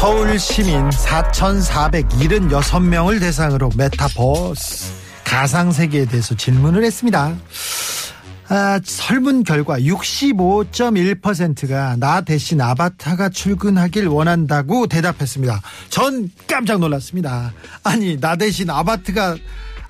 서울 0.00 0.38
시민 0.38 0.88
4,476명을 0.88 3.20
대상으로 3.20 3.68
메타버스 3.76 4.94
가상 5.24 5.72
세계에 5.72 6.06
대해서 6.06 6.34
질문을 6.34 6.82
했습니다. 6.84 7.36
아, 8.48 8.80
설문 8.82 9.44
결과 9.44 9.78
65.1%가 9.78 11.96
나 11.96 12.22
대신 12.22 12.62
아바타가 12.62 13.28
출근하길 13.28 14.06
원한다고 14.06 14.86
대답했습니다. 14.86 15.60
전 15.90 16.30
깜짝 16.46 16.80
놀랐습니다. 16.80 17.52
아니, 17.84 18.18
나 18.18 18.36
대신 18.36 18.70
아바타가 18.70 19.36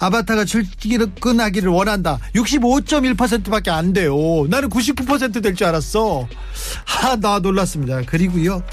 아바타가 0.00 0.44
출근하기를 0.44 1.70
원한다. 1.70 2.18
65.1%밖에 2.34 3.70
안 3.70 3.92
돼요. 3.92 4.16
나는 4.48 4.68
99%될 4.70 5.54
줄 5.54 5.68
알았어. 5.68 6.26
하, 6.84 7.14
나 7.14 7.38
놀랐습니다. 7.38 8.02
그리고요. 8.06 8.64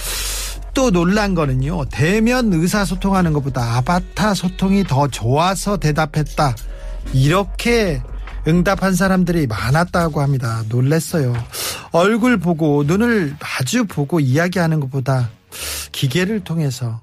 또 0.78 0.92
놀란 0.92 1.34
거는요. 1.34 1.86
대면 1.86 2.54
의사소통하는 2.54 3.34
것보다 3.34 3.78
아바타 3.78 4.36
소통이 4.36 4.84
더 4.84 5.08
좋아서 5.08 5.78
대답했다. 5.78 6.56
이렇게 7.14 8.00
응답한 8.48 8.94
사람들이 8.94 9.48
많았다고 9.48 10.22
합니다. 10.22 10.64
놀랬어요. 10.70 11.34
얼굴 11.92 12.38
보고 12.38 12.84
눈을 12.84 13.36
마주 13.40 13.86
보고 13.86 14.20
이야기하는 14.20 14.80
것보다 14.80 15.32
기계를 15.94 16.42
통해서 16.44 17.02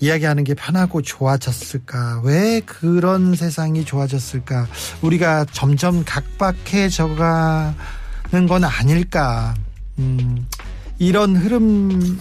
이야기하는 0.00 0.44
게 0.44 0.52
편하고 0.52 1.00
좋아졌을까? 1.00 2.20
왜 2.22 2.60
그런 2.66 3.34
세상이 3.34 3.86
좋아졌을까? 3.86 4.66
우리가 5.00 5.46
점점 5.52 6.04
각박해져 6.04 7.14
가는 7.14 8.46
건 8.46 8.64
아닐까? 8.64 9.54
음, 9.98 10.46
이런 10.98 11.34
흐름 11.34 12.20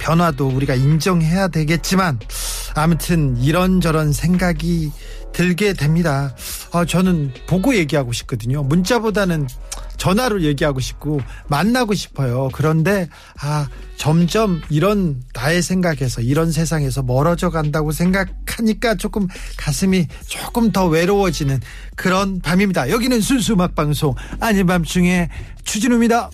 변화도 0.00 0.48
우리가 0.48 0.74
인정해야 0.74 1.48
되겠지만 1.48 2.18
아무튼 2.74 3.36
이런저런 3.36 4.12
생각이 4.12 4.90
들게 5.32 5.74
됩니다. 5.74 6.34
아, 6.72 6.84
저는 6.84 7.32
보고 7.46 7.76
얘기하고 7.76 8.12
싶거든요. 8.12 8.64
문자보다는 8.64 9.46
전화로 10.00 10.42
얘기하고 10.42 10.80
싶고 10.80 11.20
만나고 11.48 11.92
싶어요. 11.92 12.48
그런데 12.54 13.08
아 13.38 13.68
점점 13.98 14.62
이런 14.70 15.22
나의 15.34 15.62
생각에서 15.62 16.22
이런 16.22 16.50
세상에서 16.50 17.02
멀어져 17.02 17.50
간다고 17.50 17.92
생각하니까 17.92 18.94
조금 18.94 19.28
가슴이 19.58 20.08
조금 20.26 20.72
더 20.72 20.86
외로워지는 20.86 21.60
그런 21.96 22.40
밤입니다. 22.40 22.88
여기는 22.88 23.20
순수 23.20 23.52
음악 23.52 23.74
방송 23.74 24.14
아닌 24.40 24.66
밤중에 24.66 25.28
추진우입니다. 25.64 26.30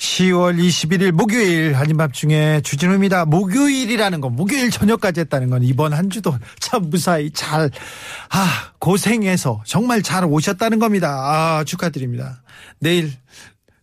10월 0.00 0.58
21일 0.58 1.12
목요일 1.12 1.74
한인밤중에 1.74 2.62
주진우입니다. 2.62 3.26
목요일이라는 3.26 4.22
건 4.22 4.34
목요일 4.34 4.70
저녁까지 4.70 5.20
했다는 5.20 5.50
건 5.50 5.62
이번 5.62 5.92
한 5.92 6.08
주도 6.08 6.34
참 6.58 6.88
무사히 6.88 7.30
잘 7.30 7.70
아, 8.30 8.72
고생해서 8.78 9.62
정말 9.66 10.00
잘 10.02 10.24
오셨다는 10.24 10.78
겁니다. 10.78 11.10
아, 11.10 11.64
축하드립니다. 11.64 12.42
내일 12.78 13.12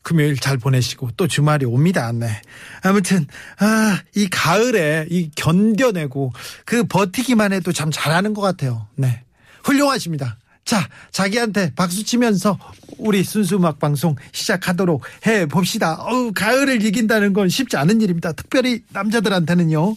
금요일 0.01 0.37
잘 0.37 0.57
보내시고 0.57 1.11
또 1.17 1.27
주말이 1.27 1.65
옵니다. 1.65 2.11
네. 2.11 2.41
아무튼 2.81 3.27
아, 3.59 4.01
이 4.15 4.27
가을에 4.27 5.05
이 5.11 5.29
견뎌내고 5.35 6.33
그 6.65 6.83
버티기만 6.85 7.53
해도 7.53 7.71
참 7.71 7.91
잘하는 7.91 8.33
것 8.33 8.41
같아요. 8.41 8.87
네. 8.95 9.21
훌륭하십니다. 9.63 10.39
자, 10.67 10.85
자기한테 11.11 11.71
박수 11.77 12.03
치면서 12.03 12.59
우리 12.97 13.23
순수 13.23 13.55
음악 13.55 13.79
방송 13.79 14.17
시작하도록 14.33 15.01
해 15.25 15.45
봅시다. 15.45 15.95
어우, 16.01 16.33
가을을 16.35 16.83
이긴다는 16.83 17.31
건 17.31 17.47
쉽지 17.47 17.77
않은 17.77 18.01
일입니다. 18.01 18.33
특별히 18.33 18.81
남자들한테는요. 18.91 19.95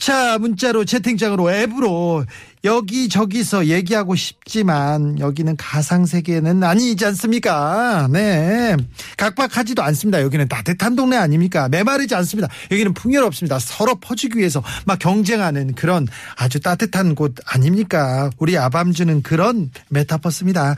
자, 0.00 0.36
문자로 0.38 0.84
채팅창으로 0.84 1.52
앱으로 1.52 2.24
여기저기서 2.64 3.66
얘기하고 3.66 4.14
싶지만 4.14 5.18
여기는 5.18 5.56
가상세계는 5.56 6.62
아니지 6.62 7.04
않습니까? 7.06 8.08
네. 8.10 8.76
각박하지도 9.16 9.82
않습니다. 9.82 10.20
여기는 10.20 10.48
따뜻한 10.48 10.94
동네 10.94 11.16
아닙니까? 11.16 11.68
메마르지 11.68 12.14
않습니다. 12.16 12.48
여기는 12.70 12.92
풍요롭습니다. 12.94 13.58
서로 13.58 13.94
퍼주기 13.96 14.38
위해서 14.38 14.62
막 14.84 14.98
경쟁하는 14.98 15.74
그런 15.74 16.06
아주 16.36 16.60
따뜻한 16.60 17.14
곳 17.14 17.34
아닙니까? 17.46 18.30
우리 18.38 18.58
아밤주는 18.58 19.22
그런 19.22 19.70
메타버스입니다. 19.88 20.76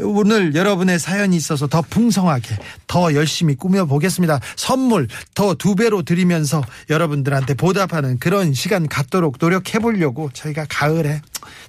오늘 0.00 0.54
여러분의 0.54 0.98
사연이 0.98 1.36
있어서 1.36 1.66
더 1.66 1.82
풍성하게 1.82 2.56
더 2.86 3.14
열심히 3.14 3.54
꾸며보겠습니다. 3.54 4.40
선물 4.56 5.08
더 5.34 5.54
두 5.54 5.76
배로 5.76 6.02
드리면서 6.02 6.62
여러분들한테 6.90 7.54
보답하는 7.54 8.18
그런 8.18 8.54
시간 8.54 8.88
갖도록 8.88 9.36
노력해 9.38 9.78
보려고 9.78 10.30
저희가 10.32 10.66
가을에 10.68 11.20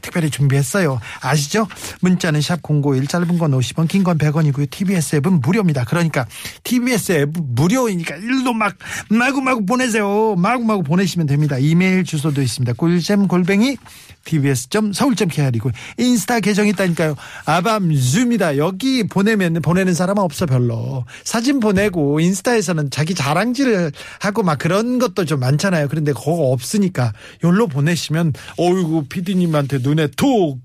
특별히 0.02 0.30
준비했어요. 0.30 1.00
아시죠? 1.22 1.68
문자는 2.02 2.42
샵 2.42 2.60
051, 2.64 3.08
짧은 3.08 3.38
건 3.38 3.52
50원, 3.52 3.88
긴 3.88 4.04
건 4.04 4.18
100원이고요. 4.18 4.70
TBS 4.70 5.18
앱은 5.18 5.42
무료입니다. 5.42 5.84
그러니까 5.86 6.26
TBS 6.64 7.12
앱 7.14 7.30
무료이니까 7.34 8.16
일로 8.16 8.54
막 8.54 8.76
마구마구 9.10 9.66
보내세요. 9.66 10.36
마구마구 10.36 10.84
보내시면 10.84 11.28
됩니다. 11.28 11.58
이메일 11.58 12.04
주소도 12.04 12.42
있습니다. 12.42 12.74
꿀잼 12.74 13.28
골뱅이 13.28 13.78
tbs.서울.kr이고 14.26 15.72
인스타 15.98 16.42
계정 16.42 16.68
있다니까요. 16.68 17.16
아밤즈입니다. 17.46 18.58
여기 18.58 19.08
보내면 19.08 19.62
보내는 19.62 19.94
사람은 19.94 20.22
없어 20.22 20.46
별로. 20.46 21.06
사진 21.24 21.60
보내고 21.60 22.20
인스타에서는 22.20 22.90
자기 22.90 23.16
자랑질을 23.16 23.92
하고 24.20 24.44
막 24.44 24.58
그런 24.58 25.00
것도 25.00 25.26
좀 25.26 25.40
많잖아요. 25.40 25.88
그런데 25.88 26.12
그거 26.12 26.52
없으니까 26.52 27.14
여기로 27.44 27.68
보내시면 27.68 28.34
어이구 28.58 29.06
피디님한테 29.08 29.80
눈에 29.82 30.08
툭 30.08 30.60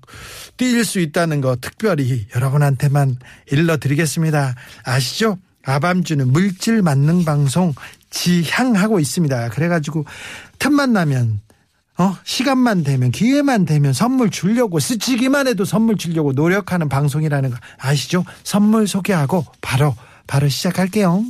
띄일 0.57 0.83
수 0.83 0.99
있다는 0.99 1.41
거 1.41 1.55
특별히 1.59 2.25
여러분한테만 2.35 3.17
일러드리겠습니다. 3.51 4.55
아시죠? 4.83 5.37
아밤주는 5.63 6.27
물질 6.31 6.81
만능 6.81 7.23
방송 7.23 7.73
지향하고 8.09 8.99
있습니다. 8.99 9.49
그래가지고 9.49 10.05
틈만 10.59 10.93
나면 10.93 11.39
어, 11.97 12.17
시간만 12.23 12.83
되면 12.83 13.11
기회만 13.11 13.65
되면 13.65 13.93
선물 13.93 14.29
주려고 14.29 14.79
스치기만 14.79 15.47
해도 15.47 15.65
선물 15.65 15.97
주려고 15.97 16.31
노력하는 16.31 16.89
방송이라는 16.89 17.49
거 17.51 17.57
아시죠? 17.77 18.25
선물 18.43 18.87
소개하고 18.87 19.45
바로 19.61 19.95
바로 20.25 20.47
시작할게요. 20.47 21.23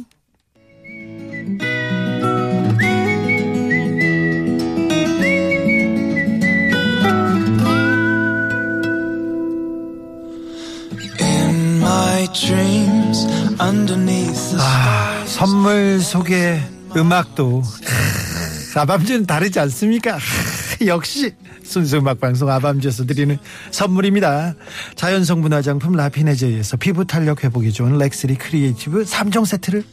아, 14.60 15.24
선물 15.26 16.00
소개 16.00 16.62
음악도 16.96 17.64
아밤주는 18.76 19.26
다르지 19.26 19.60
않습니까? 19.60 20.18
역시 20.88 21.33
순수 21.63 21.98
음악 21.98 22.19
방송 22.19 22.50
아밤주에서 22.50 23.06
드리는 23.06 23.38
선물입니다. 23.72 24.56
자연성분 24.95 25.54
화장품 25.54 25.94
라피네제이에서 25.94 26.78
피부 26.78 27.06
탄력 27.06 27.44
회복에 27.44 27.72
좋은 27.72 27.98
렉스리 27.98 28.36
크리에이티브 28.36 29.04
3종 29.04 29.45
세트를. 29.45 29.83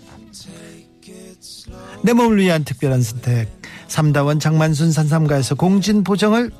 내 2.02 2.12
몸을 2.12 2.38
위한 2.38 2.64
특별한 2.64 3.02
선택. 3.02 3.48
삼다원 3.88 4.40
장만순 4.40 4.92
산삼가에서 4.92 5.54
공진 5.54 6.04
보정을. 6.04 6.50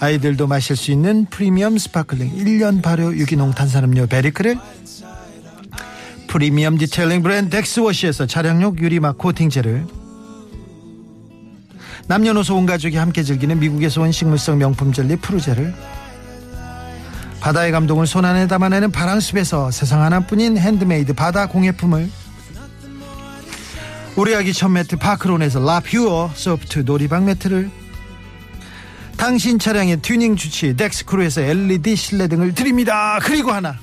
아이들도 0.00 0.46
마실 0.46 0.76
수 0.76 0.90
있는 0.90 1.24
프리미엄 1.26 1.78
스파클링 1.78 2.36
1년 2.36 2.82
발효 2.82 3.14
유기농 3.14 3.52
탄산음료 3.52 4.08
베리크를 4.08 4.58
프리미엄 6.26 6.76
detailing 6.76 7.22
브랜드 7.22 7.50
덱스워시에서 7.50 8.26
차량용 8.26 8.76
유리막 8.78 9.16
코팅제를 9.18 9.86
남녀노소 12.06 12.56
온 12.56 12.66
가족이 12.66 12.96
함께 12.96 13.22
즐기는 13.22 13.58
미국에서 13.58 14.02
온 14.02 14.12
식물성 14.12 14.58
명품 14.58 14.92
젤리 14.92 15.16
프루제를 15.16 15.74
바다의 17.40 17.72
감동을 17.72 18.06
손 18.06 18.24
안에 18.24 18.46
담아내는 18.46 18.90
바랑숲에서 18.90 19.70
세상 19.70 20.02
하나뿐인 20.02 20.58
핸드메이드 20.58 21.14
바다 21.14 21.46
공예품을 21.46 22.10
우리 24.16 24.34
아기 24.34 24.52
첫 24.52 24.68
매트 24.68 24.96
파크론에서 24.96 25.60
라퓨어 25.60 26.30
소프트 26.34 26.80
놀이방 26.80 27.24
매트를 27.24 27.70
당신 29.16 29.58
차량의 29.58 30.02
튜닝 30.02 30.36
주치 30.36 30.76
덱스크루에서 30.76 31.40
LED 31.40 31.96
실내등을 31.96 32.54
드립니다. 32.54 33.18
그리고 33.22 33.52
하나 33.52 33.76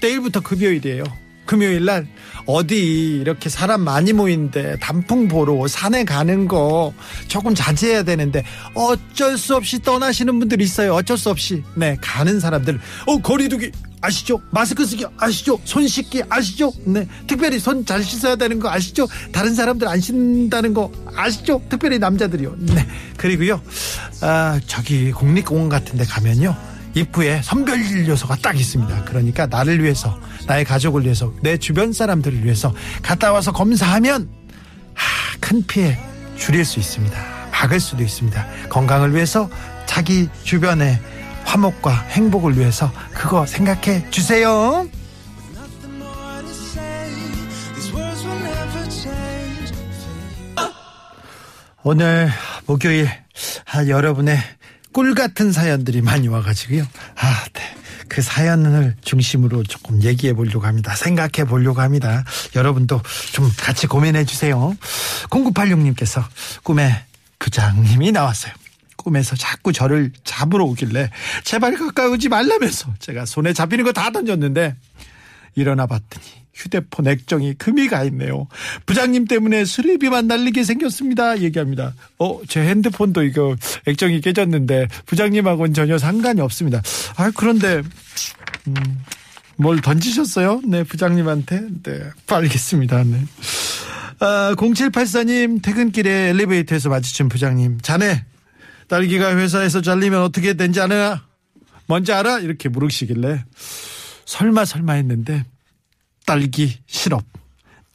내일부터 0.00 0.40
금요일이에요. 0.40 1.04
금요일 1.46 1.84
날 1.84 2.06
어디 2.46 3.18
이렇게 3.20 3.48
사람 3.48 3.82
많이 3.82 4.12
모이는데 4.12 4.76
단풍 4.80 5.28
보러 5.28 5.66
산에 5.66 6.04
가는 6.04 6.46
거 6.48 6.92
조금 7.28 7.54
자제해야 7.54 8.02
되는데 8.02 8.44
어쩔 8.74 9.36
수 9.38 9.54
없이 9.56 9.80
떠나시는 9.82 10.38
분들 10.38 10.60
있어요. 10.60 10.94
어쩔 10.94 11.16
수 11.18 11.30
없이 11.30 11.62
네 11.74 11.96
가는 12.00 12.40
사람들 12.40 12.78
어 13.06 13.18
거리두기 13.18 13.70
아시죠? 14.00 14.40
마스크 14.50 14.84
쓰기 14.84 15.06
아시죠? 15.16 15.58
손 15.64 15.86
씻기 15.88 16.22
아시죠? 16.28 16.70
네 16.84 17.06
특별히 17.26 17.58
손 17.58 17.84
잘 17.86 18.02
씻어야 18.02 18.36
되는 18.36 18.58
거 18.58 18.70
아시죠? 18.70 19.06
다른 19.32 19.54
사람들 19.54 19.86
안 19.88 20.00
씻는다는 20.00 20.74
거 20.74 20.90
아시죠? 21.14 21.62
특별히 21.68 21.98
남자들이요. 21.98 22.54
네 22.58 22.86
그리고요 23.16 23.60
아 24.20 24.60
저기 24.66 25.10
국립공원 25.12 25.68
같은 25.68 25.96
데 25.98 26.04
가면요. 26.04 26.54
입구에 26.94 27.42
선별 27.42 27.80
요소가 28.08 28.36
딱 28.36 28.58
있습니다. 28.58 29.04
그러니까 29.04 29.46
나를 29.46 29.82
위해서, 29.82 30.18
나의 30.46 30.64
가족을 30.64 31.04
위해서, 31.04 31.32
내 31.42 31.56
주변 31.56 31.92
사람들을 31.92 32.44
위해서 32.44 32.72
갔다 33.02 33.32
와서 33.32 33.52
검사하면 33.52 34.28
하, 34.94 35.38
큰 35.40 35.64
피해 35.66 35.98
줄일 36.36 36.64
수 36.64 36.78
있습니다. 36.78 37.34
막을 37.64 37.80
수도 37.80 38.02
있습니다. 38.02 38.46
건강을 38.68 39.14
위해서 39.14 39.48
자기 39.86 40.28
주변의 40.42 41.00
화목과 41.44 41.92
행복을 42.10 42.58
위해서 42.58 42.92
그거 43.14 43.46
생각해 43.46 44.10
주세요. 44.10 44.86
오늘 51.82 52.30
목요일 52.66 53.08
아, 53.72 53.86
여러분의 53.86 54.38
꿀 54.94 55.14
같은 55.14 55.50
사연들이 55.52 56.00
많이 56.02 56.28
와가지고요. 56.28 56.86
아, 57.16 57.44
네. 57.52 57.62
그 58.08 58.22
사연을 58.22 58.94
중심으로 59.02 59.64
조금 59.64 60.00
얘기해 60.02 60.34
보려고 60.34 60.66
합니다. 60.66 60.94
생각해 60.94 61.48
보려고 61.48 61.80
합니다. 61.80 62.22
여러분도 62.54 63.02
좀 63.32 63.50
같이 63.58 63.88
고민해 63.88 64.24
주세요. 64.24 64.76
0986님께서 65.30 66.24
꿈에 66.62 67.04
부장님이 67.40 68.12
나왔어요. 68.12 68.52
꿈에서 68.96 69.34
자꾸 69.34 69.72
저를 69.72 70.12
잡으러 70.22 70.64
오길래 70.64 71.10
제발 71.42 71.76
가까우지 71.76 72.28
말라면서 72.28 72.94
제가 73.00 73.26
손에 73.26 73.52
잡히는 73.52 73.84
거 73.84 73.92
다 73.92 74.10
던졌는데 74.10 74.76
일어나 75.54 75.86
봤더니 75.86 76.24
휴대폰 76.54 77.08
액정이 77.08 77.54
금이 77.54 77.88
가 77.88 78.04
있네요. 78.04 78.46
부장님 78.86 79.26
때문에 79.26 79.64
수리비만 79.64 80.28
날리게 80.28 80.62
생겼습니다. 80.64 81.40
얘기합니다. 81.40 81.94
어, 82.18 82.40
제 82.48 82.60
핸드폰도 82.60 83.24
이거 83.24 83.56
액정이 83.86 84.20
깨졌는데 84.20 84.88
부장님하고는 85.06 85.74
전혀 85.74 85.98
상관이 85.98 86.40
없습니다. 86.40 86.80
아, 87.16 87.32
그런데 87.34 87.82
음, 88.68 88.74
뭘 89.56 89.80
던지셨어요? 89.80 90.62
네, 90.64 90.84
부장님한테. 90.84 91.62
네, 91.82 92.00
알겠습니다. 92.28 93.02
네. 93.04 93.24
아, 94.20 94.54
0784님 94.56 95.60
퇴근길에 95.60 96.30
엘리베이터에서 96.30 96.88
마주친 96.88 97.28
부장님. 97.28 97.80
자네 97.82 98.24
딸기가 98.88 99.36
회사에서 99.36 99.82
잘리면 99.82 100.22
어떻게 100.22 100.54
된지 100.54 100.80
아나? 100.80 101.24
뭔지 101.86 102.12
알아? 102.12 102.38
이렇게 102.40 102.68
물으시길래 102.68 103.44
설마 104.26 104.64
설마 104.64 104.94
했는데 104.94 105.44
딸기 106.26 106.78
시럽. 106.86 107.24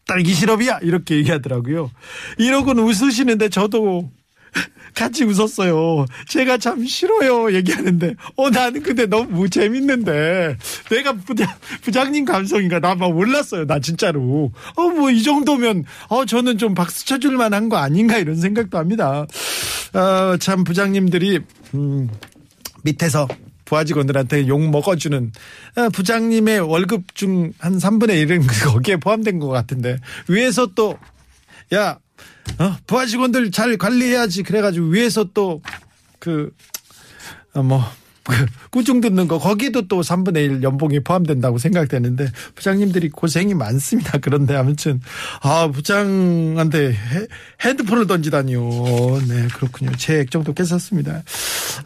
딸기 0.05 0.33
시럽이야! 0.33 0.79
이렇게 0.81 1.15
얘기하더라고요. 1.17 1.91
이러고는 2.39 2.83
웃으시는데 2.83 3.49
저도 3.49 4.09
같이 4.95 5.23
웃었어요. 5.23 6.05
제가 6.27 6.57
참 6.57 6.83
싫어요. 6.83 7.53
얘기하는데, 7.53 8.15
어, 8.35 8.49
나는 8.49 8.81
근데 8.81 9.05
너무 9.05 9.47
재밌는데, 9.47 10.57
내가 10.89 11.13
부장, 11.13 11.47
부장님 11.81 12.25
감성인가? 12.25 12.79
나 12.79 12.95
막 12.95 13.13
몰랐어요. 13.13 13.67
나 13.67 13.79
진짜로. 13.79 14.51
어, 14.75 14.81
뭐, 14.89 15.11
이 15.11 15.21
정도면, 15.21 15.85
어, 16.07 16.25
저는 16.25 16.57
좀 16.57 16.73
박수 16.73 17.05
쳐줄 17.05 17.37
만한 17.37 17.69
거 17.69 17.77
아닌가? 17.77 18.17
이런 18.17 18.35
생각도 18.35 18.79
합니다. 18.79 19.27
어, 19.93 20.37
참, 20.37 20.63
부장님들이, 20.63 21.39
음, 21.75 22.09
밑에서 22.83 23.27
부하 23.69 23.83
직원들한테 23.83 24.47
욕 24.47 24.67
먹어주는 24.69 25.31
아, 25.75 25.89
부장님의 25.89 26.59
월급 26.61 27.15
중 27.15 27.53
한 27.59 27.77
3분의 27.77 28.25
1은 28.25 28.47
거기에 28.71 28.97
포함된 28.97 29.39
것 29.39 29.47
같은데 29.49 29.97
위에서 30.27 30.67
또 30.75 30.97
야, 31.73 31.99
어, 32.57 32.77
부하 32.87 33.05
직원들 33.05 33.51
잘 33.51 33.77
관리해야지 33.77 34.43
그래가지고 34.43 34.87
위에서 34.87 35.25
또그 35.33 36.51
어, 37.53 37.63
뭐. 37.63 37.83
그 38.21 38.45
꾸중 38.69 39.01
듣는 39.01 39.27
거 39.27 39.39
거기도 39.39 39.87
또 39.87 40.01
3분의 40.01 40.37
1 40.57 40.61
연봉이 40.61 40.99
포함된다고 40.99 41.57
생각되는데 41.57 42.27
부장님들이 42.53 43.09
고생이 43.09 43.55
많습니다. 43.55 44.19
그런데 44.21 44.55
아무튼 44.55 45.01
아 45.41 45.67
부장한테 45.69 46.91
헤, 46.91 47.27
핸드폰을 47.61 48.05
던지다니요. 48.05 48.59
네 49.27 49.47
그렇군요. 49.55 49.93
제 49.97 50.19
액정도 50.19 50.53
깼었습니다. 50.53 51.23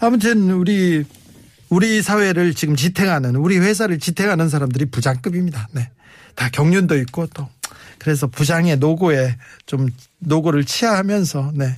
아무튼 0.01 0.51
우리 0.51 1.05
우리 1.73 2.03
사회를 2.03 2.53
지금 2.53 2.75
지탱하는 2.75 3.35
우리 3.35 3.57
회사를 3.57 3.97
지탱하는 3.97 4.47
사람들이 4.47 4.85
부장급입니다. 4.85 5.69
네. 5.71 5.89
다 6.35 6.47
경륜도 6.49 6.95
있고 6.99 7.25
또 7.33 7.49
그래서 7.97 8.27
부장의 8.27 8.77
노고에 8.77 9.37
좀 9.65 9.87
노고를 10.19 10.65
치하하면서 10.65 11.53
네. 11.55 11.75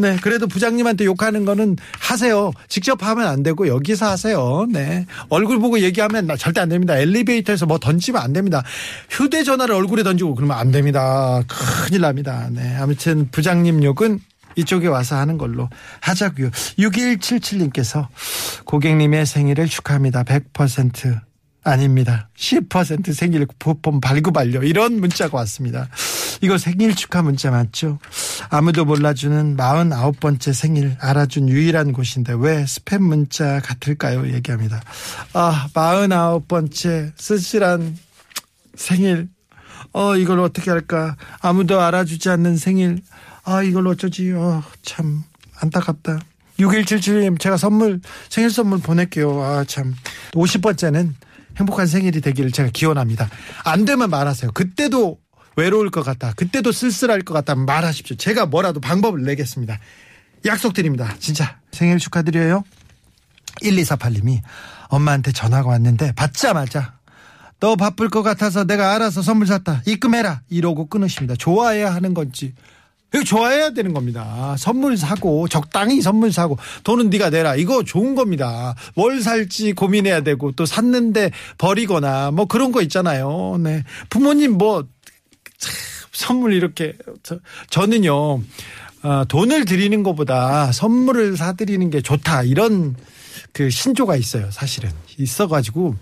네. 0.00 0.16
그래도 0.22 0.46
부장님한테 0.46 1.04
욕하는 1.06 1.44
거는 1.44 1.76
하세요. 1.98 2.52
직접 2.68 3.02
하면 3.02 3.26
안 3.26 3.42
되고 3.42 3.66
여기서 3.66 4.06
하세요. 4.10 4.66
네. 4.70 5.06
얼굴 5.28 5.58
보고 5.58 5.80
얘기하면 5.80 6.28
나 6.28 6.36
절대 6.36 6.60
안 6.60 6.68
됩니다. 6.68 6.96
엘리베이터에서 6.96 7.66
뭐 7.66 7.78
던지면 7.78 8.22
안 8.22 8.32
됩니다. 8.32 8.62
휴대 9.10 9.42
전화를 9.42 9.74
얼굴에 9.74 10.04
던지고 10.04 10.36
그러면 10.36 10.56
안 10.56 10.70
됩니다. 10.70 11.42
큰일 11.48 12.02
납니다. 12.02 12.48
네. 12.52 12.76
아무튼 12.76 13.28
부장님 13.32 13.82
욕은 13.82 14.20
이쪽에 14.56 14.86
와서 14.88 15.16
하는 15.16 15.38
걸로 15.38 15.68
하자고요. 16.00 16.50
6177님께서 16.50 18.08
고객님의 18.64 19.26
생일을 19.26 19.68
축하합니다. 19.68 20.24
100% 20.24 21.20
아닙니다. 21.64 22.28
10% 22.36 23.12
생일 23.12 23.46
쿠폰 23.46 24.00
발급완료 24.00 24.62
이런 24.64 25.00
문자가 25.00 25.38
왔습니다. 25.38 25.88
이거 26.40 26.58
생일 26.58 26.94
축하 26.96 27.22
문자 27.22 27.52
맞죠? 27.52 27.98
아무도 28.50 28.84
몰라주는 28.84 29.56
49번째 29.56 30.52
생일 30.52 30.96
알아준 31.00 31.48
유일한 31.48 31.92
곳인데 31.92 32.34
왜 32.36 32.64
스팸 32.64 32.98
문자 32.98 33.60
같을까요? 33.60 34.26
얘기합니다. 34.32 34.82
아 35.34 35.68
49번째 35.72 37.12
쓸쓸한 37.16 37.96
생일 38.74 39.28
어 39.92 40.16
이걸 40.16 40.40
어떻게 40.40 40.70
할까 40.70 41.16
아무도 41.40 41.80
알아주지 41.80 42.28
않는 42.30 42.56
생일 42.56 43.02
아 43.44 43.62
이걸 43.62 43.86
어쩌지? 43.88 44.32
어, 44.32 44.62
참 44.82 45.24
안타깝다. 45.60 46.20
6177님 46.58 47.40
제가 47.40 47.56
선물 47.56 48.00
생일 48.28 48.50
선물 48.50 48.78
보낼게요. 48.78 49.42
아 49.42 49.64
참. 49.64 49.94
50번째는 50.32 51.14
행복한 51.56 51.86
생일이 51.86 52.20
되기를 52.20 52.52
제가 52.52 52.70
기원합니다. 52.72 53.28
안 53.64 53.84
되면 53.84 54.10
말하세요. 54.10 54.52
그때도 54.52 55.18
외로울 55.56 55.90
것 55.90 56.02
같다 56.02 56.32
그때도 56.32 56.72
쓸쓸할 56.72 57.22
것 57.22 57.34
같다 57.34 57.54
말하십시오. 57.54 58.16
제가 58.16 58.46
뭐라도 58.46 58.80
방법을 58.80 59.22
내겠습니다. 59.22 59.78
약속드립니다. 60.44 61.14
진짜 61.18 61.58
생일 61.72 61.98
축하드려요. 61.98 62.64
1248님이 63.62 64.40
엄마한테 64.88 65.32
전화가 65.32 65.68
왔는데 65.68 66.12
받자마자 66.12 66.94
너 67.60 67.76
바쁠 67.76 68.08
것 68.08 68.22
같아서 68.22 68.64
내가 68.64 68.94
알아서 68.94 69.22
선물 69.22 69.46
샀다. 69.46 69.82
입금해라. 69.86 70.40
이러고 70.48 70.86
끊으십니다. 70.86 71.36
좋아해야 71.36 71.94
하는 71.94 72.12
건지. 72.12 72.54
이거 73.14 73.24
좋아해야 73.24 73.70
되는 73.70 73.92
겁니다. 73.92 74.56
선물 74.58 74.96
사고 74.96 75.46
적당히 75.48 76.00
선물 76.00 76.32
사고 76.32 76.56
돈은 76.84 77.10
네가 77.10 77.30
내라. 77.30 77.56
이거 77.56 77.84
좋은 77.84 78.14
겁니다. 78.14 78.74
뭘 78.94 79.20
살지 79.20 79.74
고민해야 79.74 80.22
되고 80.22 80.52
또 80.52 80.64
샀는데 80.64 81.30
버리거나 81.58 82.30
뭐 82.30 82.46
그런 82.46 82.72
거 82.72 82.80
있잖아요. 82.82 83.58
네. 83.60 83.84
부모님 84.08 84.52
뭐 84.56 84.86
참, 85.58 85.72
선물 86.12 86.54
이렇게 86.54 86.94
저, 87.22 87.38
저는요. 87.70 88.40
어, 89.04 89.24
돈을 89.26 89.64
드리는 89.64 90.02
것보다 90.02 90.70
선물을 90.72 91.36
사드리는 91.36 91.90
게 91.90 92.00
좋다. 92.00 92.44
이런 92.44 92.94
그 93.52 93.70
신조가 93.70 94.16
있어요. 94.16 94.50
사실은 94.50 94.90
있어가지고 95.18 95.96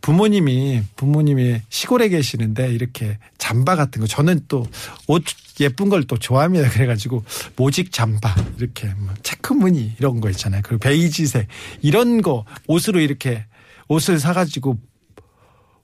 부모님이 0.00 0.82
부모님이 0.96 1.62
시골에 1.68 2.08
계시는데 2.08 2.72
이렇게 2.72 3.18
잠바 3.38 3.76
같은 3.76 4.00
거 4.00 4.06
저는 4.06 4.42
또 4.48 4.66
옷 5.08 5.24
예쁜 5.60 5.88
걸 5.88 6.04
또 6.06 6.16
좋아합니다. 6.18 6.70
그래가지고 6.70 7.24
모직 7.56 7.90
잠바 7.92 8.34
이렇게 8.58 8.88
뭐 8.96 9.12
체크 9.22 9.52
무늬 9.52 9.94
이런 9.98 10.20
거 10.20 10.30
있잖아요. 10.30 10.62
그리고 10.64 10.78
베이지색 10.80 11.48
이런 11.82 12.22
거 12.22 12.44
옷으로 12.68 13.00
이렇게 13.00 13.44
옷을 13.88 14.18
사가지고 14.20 14.78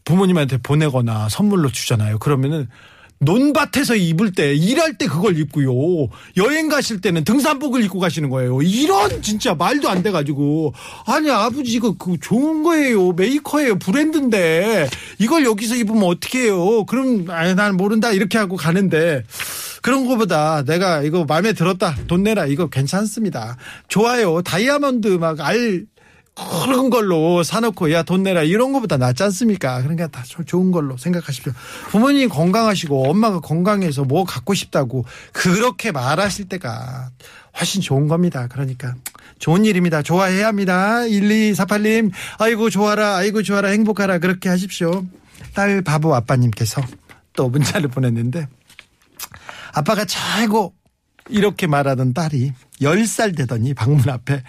부모님한테 0.05 0.59
보내거나 0.59 1.29
선물로 1.29 1.71
주잖아요. 1.73 2.19
그러면은 2.19 2.69
논밭에서 3.25 3.97
입을 3.97 4.33
때 4.33 4.55
일할 4.55 4.95
때 4.99 5.07
그걸 5.07 5.39
입고요. 5.39 6.09
여행 6.37 6.69
가실 6.69 7.01
때는 7.01 7.25
등산복을 7.25 7.83
입고 7.85 7.99
가시는 7.99 8.31
거예요. 8.31 8.63
이런 8.63 9.23
진짜 9.23 9.55
말도 9.55 9.89
안 9.89 10.03
돼 10.05 10.11
가지고 10.11 10.75
아니 11.07 11.31
아버지 11.31 11.73
이거 11.73 11.95
그 11.99 12.17
좋은 12.21 12.63
거예요. 12.63 13.13
메이커예요. 13.13 13.79
브랜드인데 13.79 14.89
이걸 15.19 15.45
여기서 15.45 15.77
입으면 15.77 16.05
어떻게 16.05 16.43
해요? 16.43 16.85
그럼 16.85 17.25
아니 17.31 17.55
난 17.55 17.77
모른다 17.77 18.13
이렇게 18.13 18.37
하고 18.37 18.57
가는데 18.57 19.23
그런 19.81 20.07
거보다 20.07 20.63
내가 20.65 21.03
이거 21.03 21.25
마음에 21.25 21.53
들었다. 21.53 21.95
돈 22.07 22.23
내라. 22.23 22.47
이거 22.47 22.69
괜찮습니다. 22.69 23.57
좋아요. 23.89 24.43
다이아몬드 24.43 25.09
막 25.09 25.41
알 25.41 25.85
그런 26.35 26.91
걸로 26.91 27.43
사놓고 27.45 27.93
야 27.93 28.03
돈 28.03 28.25
내라 28.25 28.43
이런 28.43 28.73
거보다 28.73 28.97
낫지 28.97 29.23
않습니까? 29.23 29.81
그러니까 29.83 30.09
다 30.09 30.23
조- 30.27 30.43
좋은 30.45 30.73
걸로 30.73 30.97
생각하십시오. 30.97 31.53
부모님 31.91 32.29
건강하시고 32.29 33.09
엄마가 33.09 33.39
건강해서 33.41 34.03
뭐 34.05 34.25
갖고 34.25 34.53
싶다고 34.53 35.05
그렇게 35.33 35.93
말하실 35.93 36.49
때가 36.49 37.11
훨씬 37.59 37.81
좋은 37.81 38.09
겁니다. 38.09 38.49
그러니까 38.51 38.95
좋은 39.39 39.65
일입니다. 39.65 40.03
좋아해야 40.03 40.49
합니다. 40.49 41.03
1248님 41.03 42.11
아이고 42.39 42.69
좋아라 42.69 43.17
아이고 43.17 43.43
좋아라 43.45 43.69
행복하라 43.69 44.19
그렇게 44.19 44.49
하십시오. 44.49 45.05
딸 45.55 45.83
바보 45.83 46.15
아빠님께서 46.17 46.83
또 47.35 47.49
문자를 47.49 47.89
보냈는데 47.91 48.49
아빠가 49.73 50.05
최고 50.05 50.75
이렇게 51.29 51.67
말하던 51.67 52.13
딸이 52.15 52.53
10살 52.81 53.37
되더니 53.37 53.75
방문 53.75 54.09
앞에 54.09 54.43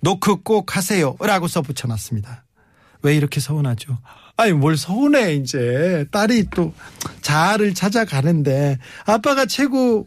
노크 0.00 0.42
꼭 0.42 0.76
하세요 0.76 1.16
라고 1.20 1.48
써 1.48 1.62
붙여 1.62 1.88
놨습니다. 1.88 2.44
왜 3.02 3.16
이렇게 3.16 3.40
서운하죠? 3.40 3.98
아니 4.36 4.52
뭘 4.52 4.76
서운해 4.76 5.34
이제 5.34 6.06
딸이 6.10 6.46
또 6.54 6.72
자아를 7.20 7.74
찾아가는데 7.74 8.78
아빠가 9.04 9.46
최고 9.46 10.06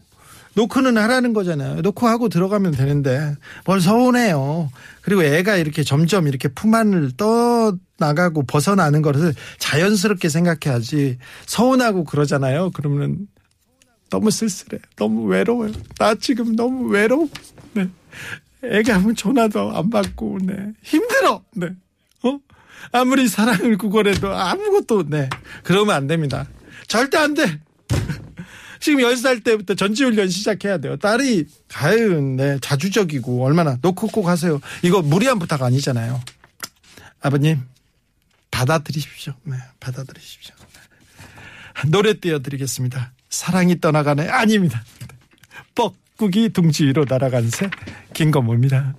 노크는 0.55 0.97
하라는 0.97 1.33
거잖아요. 1.33 1.81
노크하고 1.81 2.29
들어가면 2.29 2.71
되는데 2.71 3.35
뭘 3.65 3.81
서운해요. 3.81 4.71
그리고 5.01 5.23
애가 5.23 5.57
이렇게 5.57 5.83
점점 5.83 6.27
이렇게 6.27 6.47
품 6.47 6.73
안을 6.73 7.11
떠 7.17 7.75
나가고 7.97 8.43
벗어나는 8.43 9.01
것을 9.01 9.33
자연스럽게 9.59 10.29
생각해야지 10.29 11.17
서운하고 11.45 12.05
그러잖아요. 12.05 12.71
그러면 12.71 13.27
너무 14.15 14.31
쓸쓸해. 14.31 14.81
너무 14.95 15.25
외로워요. 15.25 15.73
나 15.97 16.15
지금 16.15 16.55
너무 16.55 16.87
외로워. 16.87 17.27
네. 17.73 17.89
애가 18.63 18.95
하면 18.95 19.13
전화도 19.13 19.75
안 19.75 19.89
받고, 19.89 20.39
네. 20.41 20.71
힘들어. 20.81 21.43
네. 21.53 21.67
어? 22.23 22.39
아무리 22.93 23.27
사랑을 23.27 23.77
구걸해도 23.77 24.33
아무것도, 24.33 25.09
네. 25.09 25.29
그러면 25.63 25.95
안 25.95 26.07
됩니다. 26.07 26.47
절대 26.87 27.17
안 27.17 27.33
돼. 27.33 27.59
지금 28.79 29.01
10살 29.01 29.43
때부터 29.43 29.75
전지훈련 29.75 30.29
시작해야 30.29 30.77
돼요. 30.77 30.95
딸이, 30.95 31.45
아유, 31.73 32.21
네. 32.21 32.57
자주적이고, 32.61 33.43
얼마나, 33.43 33.77
놓고 33.81 34.07
꼭 34.07 34.29
하세요. 34.29 34.61
이거 34.81 35.01
무리한 35.01 35.39
부탁 35.39 35.61
아니잖아요. 35.61 36.21
아버님, 37.19 37.61
받아들이십시오. 38.49 39.33
네. 39.43 39.57
받아들이십시오. 39.81 40.55
노래 41.89 42.13
띄워드리겠습니다. 42.13 43.11
사랑이 43.35 43.81
떠나가네 43.81 44.29
아닙니다. 44.29 44.81
뻐꾸기 45.75 46.49
둥지 46.49 46.85
위로 46.85 47.05
날아간 47.07 47.49
새 47.49 47.69
김건모입니다. 48.13 48.95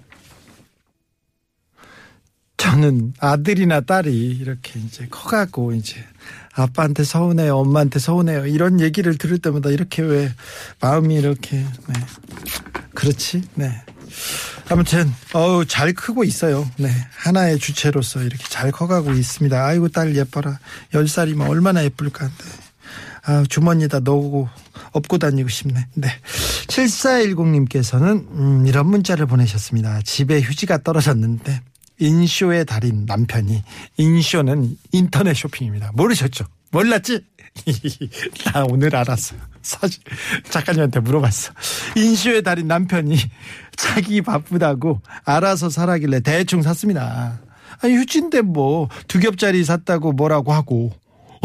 저는 2.59 3.15
아들이나 3.19 3.81
딸이 3.81 4.13
이렇게 4.13 4.79
이제 4.81 5.07
커가고 5.11 5.73
이제 5.73 6.05
아빠한테 6.53 7.05
서운해요, 7.05 7.57
엄마한테 7.57 7.99
서운해요 7.99 8.47
이런 8.47 8.81
얘기를 8.81 9.17
들을 9.17 9.39
때마다 9.39 9.71
이렇게 9.71 10.03
왜 10.03 10.31
마음이 10.81 11.15
이렇게 11.15 11.57
네. 11.59 11.95
그렇지, 12.95 13.43
네. 13.55 13.83
아무튼 14.69 15.11
어우 15.33 15.65
잘 15.65 15.95
크고 15.95 16.25
있어요. 16.25 16.69
네 16.77 16.91
하나의 17.17 17.59
주체로서 17.59 18.23
이렇게 18.23 18.45
잘 18.49 18.71
커가고 18.71 19.13
있습니다. 19.13 19.65
아이고 19.65 19.89
딸 19.89 20.15
예뻐라. 20.15 20.59
열 20.93 21.09
살이면 21.09 21.49
얼마나 21.49 21.85
예쁠까. 21.85 22.27
네. 22.27 22.66
아, 23.27 23.45
주머니에다 23.49 24.01
넣고 24.01 24.49
업고 24.93 25.19
다니고 25.19 25.49
싶네. 25.49 25.87
네. 25.95 26.09
7410님께서는 26.69 28.27
음, 28.31 28.67
이런 28.67 28.87
문자를 28.89 29.27
보내셨습니다. 29.27 30.01
집에 30.03 30.41
휴지가 30.41 30.79
떨어졌는데 30.79 31.61
인쇼의 31.99 32.67
달인 32.67 33.05
남편이 33.07 33.63
인쇼는 33.97 34.77
인터넷 34.93 35.35
쇼핑입니다. 35.35 35.91
모르셨죠? 35.95 36.45
몰랐지? 36.71 37.21
나 38.53 38.65
오늘 38.69 38.95
알았어요. 38.95 39.41
사실 39.63 40.01
작가님한테 40.51 41.01
물어봤어. 41.01 41.53
인쇼의 41.97 42.43
달인 42.43 42.69
남편이 42.69 43.17
자기 43.77 44.21
바쁘다고 44.21 45.01
알아서 45.25 45.71
사라길래 45.71 46.21
대충 46.21 46.63
샀습니다. 46.63 47.41
아니 47.83 47.95
휴지인데 47.97 48.43
뭐 48.43 48.89
두 49.09 49.19
겹짜리 49.21 49.65
샀다고 49.65 50.13
뭐라고 50.13 50.53
하고 50.53 50.93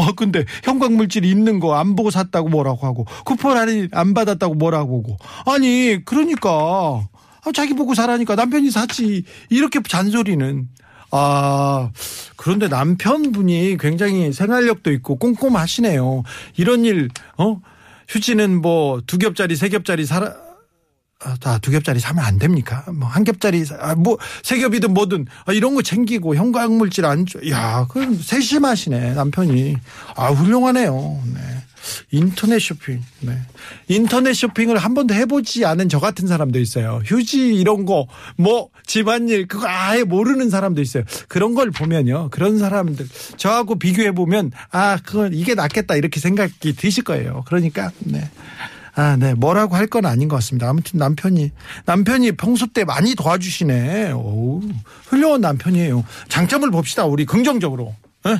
어, 0.02 0.12
근데 0.12 0.44
형광물질 0.64 1.24
있는 1.24 1.60
거 1.60 1.74
안 1.74 1.96
보고 1.96 2.10
샀다고 2.10 2.48
뭐라고 2.48 2.86
하고, 2.86 3.06
쿠폰 3.24 3.56
할인 3.56 3.88
안 3.92 4.14
받았다고 4.14 4.54
뭐라고 4.54 4.98
하고. 4.98 5.16
아니, 5.46 5.98
그러니까. 6.04 6.50
아, 7.44 7.50
자기 7.52 7.74
보고 7.74 7.94
사라니까 7.94 8.36
남편이 8.36 8.70
샀지. 8.70 9.24
이렇게 9.50 9.80
잔소리는. 9.86 10.68
아, 11.10 11.90
그런데 12.36 12.68
남편분이 12.68 13.76
굉장히 13.78 14.32
생활력도 14.32 14.92
있고 14.92 15.16
꼼꼼하시네요. 15.16 16.22
이런 16.56 16.84
일, 16.84 17.08
어? 17.38 17.60
휴지는 18.08 18.60
뭐 18.62 19.00
두 19.06 19.18
겹짜리, 19.18 19.56
세 19.56 19.68
겹짜리 19.68 20.04
사라, 20.06 20.34
다 21.40 21.58
두 21.58 21.70
겹짜리 21.70 22.00
사면 22.00 22.24
안 22.24 22.38
됩니까? 22.38 22.84
뭐 22.92 23.08
한 23.08 23.24
겹짜리 23.24 23.64
아, 23.80 23.94
뭐세 23.94 24.58
겹이든 24.60 24.92
뭐든 24.94 25.26
아, 25.46 25.52
이런 25.52 25.74
거 25.74 25.82
챙기고 25.82 26.34
형광물질 26.36 27.04
안 27.04 27.26
줘. 27.26 27.38
야, 27.50 27.86
그럼 27.90 28.18
세심하시네 28.20 29.14
남편이. 29.14 29.76
아 30.16 30.28
훌륭하네요. 30.28 31.20
네. 31.34 31.40
인터넷 32.12 32.60
쇼핑. 32.60 33.02
네. 33.20 33.36
인터넷 33.88 34.34
쇼핑을 34.34 34.78
한 34.78 34.94
번도 34.94 35.14
해보지 35.14 35.64
않은 35.64 35.88
저 35.88 35.98
같은 35.98 36.28
사람도 36.28 36.60
있어요. 36.60 37.00
휴지 37.04 37.54
이런 37.54 37.84
거 37.86 38.06
뭐 38.36 38.68
집안일 38.86 39.46
그거 39.48 39.66
아예 39.68 40.02
모르는 40.04 40.48
사람도 40.50 40.80
있어요. 40.80 41.04
그런 41.28 41.54
걸 41.54 41.70
보면요. 41.70 42.28
그런 42.30 42.58
사람들 42.58 43.06
저하고 43.36 43.78
비교해 43.78 44.12
보면 44.12 44.52
아 44.70 44.96
그건 45.04 45.34
이게 45.34 45.54
낫겠다 45.54 45.96
이렇게 45.96 46.20
생각이 46.20 46.74
드실 46.74 47.02
거예요. 47.04 47.42
그러니까 47.46 47.90
네. 48.00 48.30
아, 48.94 49.16
네. 49.16 49.34
뭐라고 49.34 49.74
할 49.76 49.86
건 49.86 50.04
아닌 50.06 50.28
것 50.28 50.36
같습니다. 50.36 50.68
아무튼 50.68 50.98
남편이, 50.98 51.50
남편이 51.86 52.32
평소 52.32 52.66
때 52.66 52.84
많이 52.84 53.14
도와주시네. 53.14 54.12
오, 54.12 54.60
훌륭한 55.06 55.40
남편이에요. 55.40 56.04
장점을 56.28 56.70
봅시다. 56.70 57.04
우리 57.04 57.24
긍정적으로. 57.26 57.94
에? 58.26 58.36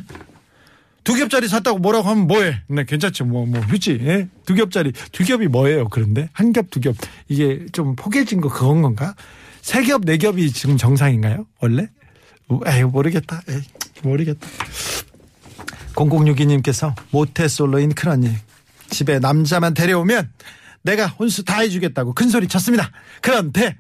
두 1.05 1.15
겹짜리 1.15 1.49
샀다고 1.49 1.79
뭐라고 1.79 2.09
하면 2.11 2.27
뭐해? 2.29 2.61
네, 2.69 2.85
괜찮죠. 2.85 3.25
뭐, 3.25 3.45
뭐, 3.45 3.61
휴지. 3.61 3.99
예? 4.03 4.29
두 4.47 4.55
겹짜리. 4.55 4.93
두 5.11 5.25
겹이 5.25 5.47
뭐예요? 5.49 5.89
그런데? 5.89 6.29
한 6.33 6.53
겹, 6.53 6.71
두 6.71 6.81
겹. 6.81 6.95
이게 7.29 7.67
좀 7.73 7.97
포개진 7.97 8.41
거 8.41 8.49
그건 8.49 8.83
건가? 8.83 9.15
세 9.63 9.83
겹, 9.83 10.03
네 10.05 10.17
겹이 10.17 10.53
지금 10.53 10.77
정상인가요? 10.77 11.47
원래? 11.61 11.89
에이, 12.67 12.85
모르겠다. 12.85 13.43
에이, 13.49 13.63
모르겠다. 14.03 14.47
0062님께서 15.95 16.95
모태 17.11 17.49
솔로인 17.49 17.95
큰언니 17.95 18.31
집에 18.93 19.19
남자만 19.19 19.75
데려오면 19.75 20.31
내가 20.83 21.07
혼수 21.07 21.45
다 21.45 21.61
해주겠다고 21.61 22.13
큰 22.15 22.29
소리 22.29 22.47
쳤습니다. 22.47 22.91
그런데 23.21 23.77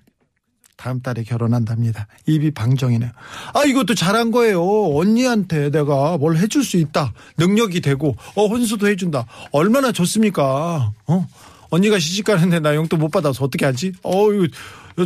다음 0.77 1.01
달에 1.01 1.23
결혼한답니다. 1.23 2.09
입이 2.27 2.53
방정이네요. 2.53 3.11
아 3.55 3.65
이것도 3.65 3.95
잘한 3.95 4.33
거예요. 4.33 4.63
언니한테 4.97 5.71
내가 5.71 6.19
뭘 6.19 6.37
해줄 6.37 6.65
수 6.65 6.77
있다. 6.77 7.13
능력이 7.39 7.81
되고 7.81 8.17
어 8.35 8.47
혼수도 8.47 8.89
해준다. 8.89 9.27
얼마나 9.53 9.93
좋습니까? 9.93 10.93
어 11.07 11.29
언니가 11.71 11.99
시집 11.99 12.25
가는데 12.25 12.59
나 12.59 12.75
용돈 12.75 12.99
못 12.99 13.11
받아서 13.11 13.45
어떻게 13.45 13.65
하지? 13.65 13.93
어 14.03 14.33
이거 14.33 14.49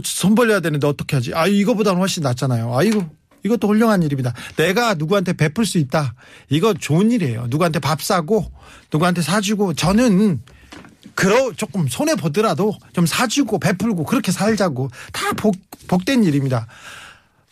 손 0.03 0.35
벌려야 0.35 0.61
되는데 0.61 0.87
어떻게 0.87 1.17
하지? 1.17 1.35
아 1.35 1.47
이거보다는 1.47 2.01
훨씬 2.01 2.23
낫잖아요. 2.23 2.75
아이고 2.77 3.05
이것도 3.47 3.69
훌륭한 3.69 4.03
일입니다. 4.03 4.35
내가 4.57 4.95
누구한테 4.95 5.33
베풀 5.33 5.65
수 5.65 5.79
있다. 5.79 6.15
이거 6.51 6.75
좋은 6.75 7.11
일이에요. 7.11 7.47
누구한테 7.49 7.79
밥 7.79 8.03
사고, 8.03 8.51
누구한테 8.93 9.23
사주고, 9.23 9.75
저는, 9.75 10.41
그러, 11.15 11.53
조금 11.53 11.89
손해 11.89 12.15
보더라도 12.15 12.77
좀 12.93 13.07
사주고, 13.07 13.59
베풀고, 13.59 14.05
그렇게 14.05 14.33
살자고. 14.33 14.91
다 15.13 15.33
복, 15.33 15.57
복된 15.89 16.25
일입니다. 16.25 16.67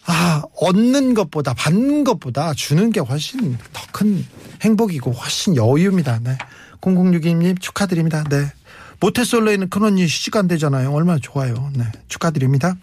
아, 0.07 0.43
얻는 0.57 1.15
것보다, 1.15 1.55
받는 1.55 2.05
것보다 2.05 2.53
주는 2.53 2.91
게 2.91 3.01
훨씬 3.01 3.57
더 3.73 3.83
큰 3.93 4.27
행복이고, 4.63 5.13
훨씬 5.13 5.57
여유입니다. 5.57 6.19
네. 6.23 6.37
0062님 6.81 7.61
축하드립니다. 7.61 8.25
네. 8.29 8.53
모태솔로에는 9.01 9.71
큰 9.71 9.83
언니 9.85 10.07
시간 10.09 10.49
되잖아요. 10.49 10.93
얼마나 10.93 11.19
좋아요. 11.23 11.71
네. 11.75 11.85
축하드립니다. 12.09 12.77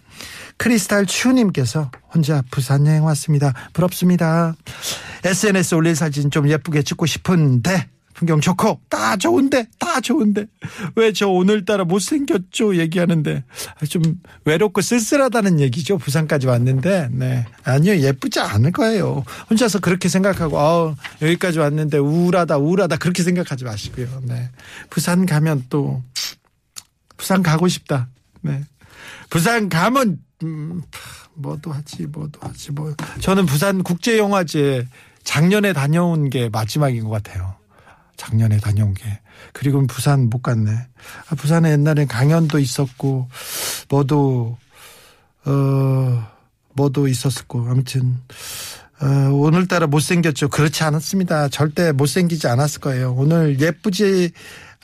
크리스탈 0.56 1.06
추님께서 1.06 1.90
혼자 2.14 2.42
부산 2.50 2.86
여행 2.86 3.04
왔습니다. 3.04 3.52
부럽습니다. 3.72 4.54
SNS 5.24 5.74
올릴 5.74 5.96
사진 5.96 6.30
좀 6.30 6.48
예쁘게 6.48 6.82
찍고 6.82 7.06
싶은데 7.06 7.88
풍경 8.14 8.40
좋고 8.40 8.80
다 8.88 9.16
좋은데 9.16 9.66
다 9.78 10.00
좋은데. 10.00 10.46
왜 10.94 11.12
저 11.12 11.28
오늘따라 11.28 11.84
못생겼죠? 11.84 12.76
얘기하는데. 12.76 13.42
좀 13.88 14.02
외롭고 14.44 14.80
쓸쓸하다는 14.82 15.58
얘기죠. 15.60 15.98
부산까지 15.98 16.46
왔는데. 16.46 17.08
네. 17.10 17.46
아니요 17.64 17.96
예쁘지 17.96 18.38
않을 18.40 18.72
거예요. 18.72 19.24
혼자서 19.50 19.80
그렇게 19.80 20.08
생각하고 20.08 20.58
아 20.60 20.94
여기까지 21.22 21.58
왔는데 21.58 21.98
우울하다 21.98 22.58
우울하다 22.58 22.96
그렇게 22.98 23.22
생각하지 23.22 23.64
마시고요. 23.64 24.22
네. 24.24 24.50
부산 24.90 25.26
가면 25.26 25.64
또 25.70 26.02
부산 27.16 27.42
가고 27.42 27.66
싶다. 27.66 28.08
네. 28.42 28.62
부산 29.30 29.68
가면 29.68 30.18
음, 30.42 30.82
뭐도 31.34 31.72
하지 31.72 32.06
뭐도 32.06 32.40
하지 32.42 32.72
뭐 32.72 32.94
저는 33.20 33.46
부산 33.46 33.82
국제영화제 33.82 34.86
작년에 35.24 35.72
다녀온 35.72 36.30
게 36.30 36.48
마지막인 36.48 37.04
것 37.04 37.10
같아요. 37.10 37.54
작년에 38.16 38.58
다녀온 38.58 38.94
게. 38.94 39.20
그리고 39.52 39.84
부산 39.86 40.30
못 40.30 40.42
갔네. 40.42 40.70
아, 40.70 41.34
부산에 41.34 41.72
옛날에 41.72 42.06
강연도 42.06 42.58
있었고, 42.58 43.28
뭐도, 43.88 44.56
어, 45.44 46.28
뭐도 46.74 47.08
있었고, 47.08 47.66
아무튼, 47.68 48.18
어, 49.00 49.06
오늘따라 49.32 49.88
못생겼죠. 49.88 50.48
그렇지 50.48 50.84
않았습니다. 50.84 51.48
절대 51.48 51.90
못생기지 51.92 52.46
않았을 52.46 52.80
거예요. 52.80 53.14
오늘 53.14 53.58
예쁘지, 53.60 54.30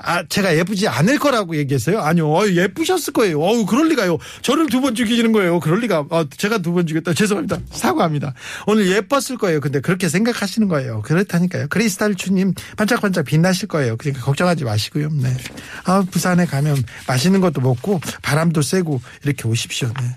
아, 0.01 0.23
제가 0.29 0.57
예쁘지 0.57 0.87
않을 0.87 1.19
거라고 1.19 1.57
얘기했어요? 1.57 2.01
아니요. 2.01 2.31
어, 2.33 2.47
예쁘셨을 2.49 3.13
거예요. 3.13 3.41
어우, 3.41 3.67
그럴 3.67 3.89
리가요. 3.89 4.19
저를 4.43 4.67
두 4.69 4.81
번 4.81 4.95
죽이는 4.95 5.33
거예요. 5.33 5.59
그럴 5.61 5.81
리가. 5.81 6.07
어, 6.11 6.25
제가 6.31 6.59
두 6.59 6.73
번 6.73 6.87
죽였다. 6.87 7.15
죄송합니다. 7.15 7.59
사과합니다. 7.73 8.33
오늘 8.69 8.87
예뻤을 8.89 9.39
거예요. 9.39 9.61
근데 9.61 9.81
그렇게 9.81 10.09
생각하시는 10.09 10.69
거예요. 10.69 11.03
그렇다니까요. 11.03 11.67
크리스탈 11.69 12.15
추님 12.15 12.55
반짝반짝 12.77 13.25
빛나실 13.25 13.67
거예요. 13.69 13.97
그러니까 13.97 14.25
걱정하지 14.25 14.65
마시고요. 14.65 15.09
네. 15.11 15.37
아, 15.85 16.05
부산에 16.09 16.47
가면 16.47 16.77
맛있는 17.09 17.41
것도 17.41 17.61
먹고 17.61 18.01
바람도 18.23 18.63
쐬고 18.63 19.01
이렇게 19.25 19.49
오십시오. 19.49 19.89
네. 20.01 20.17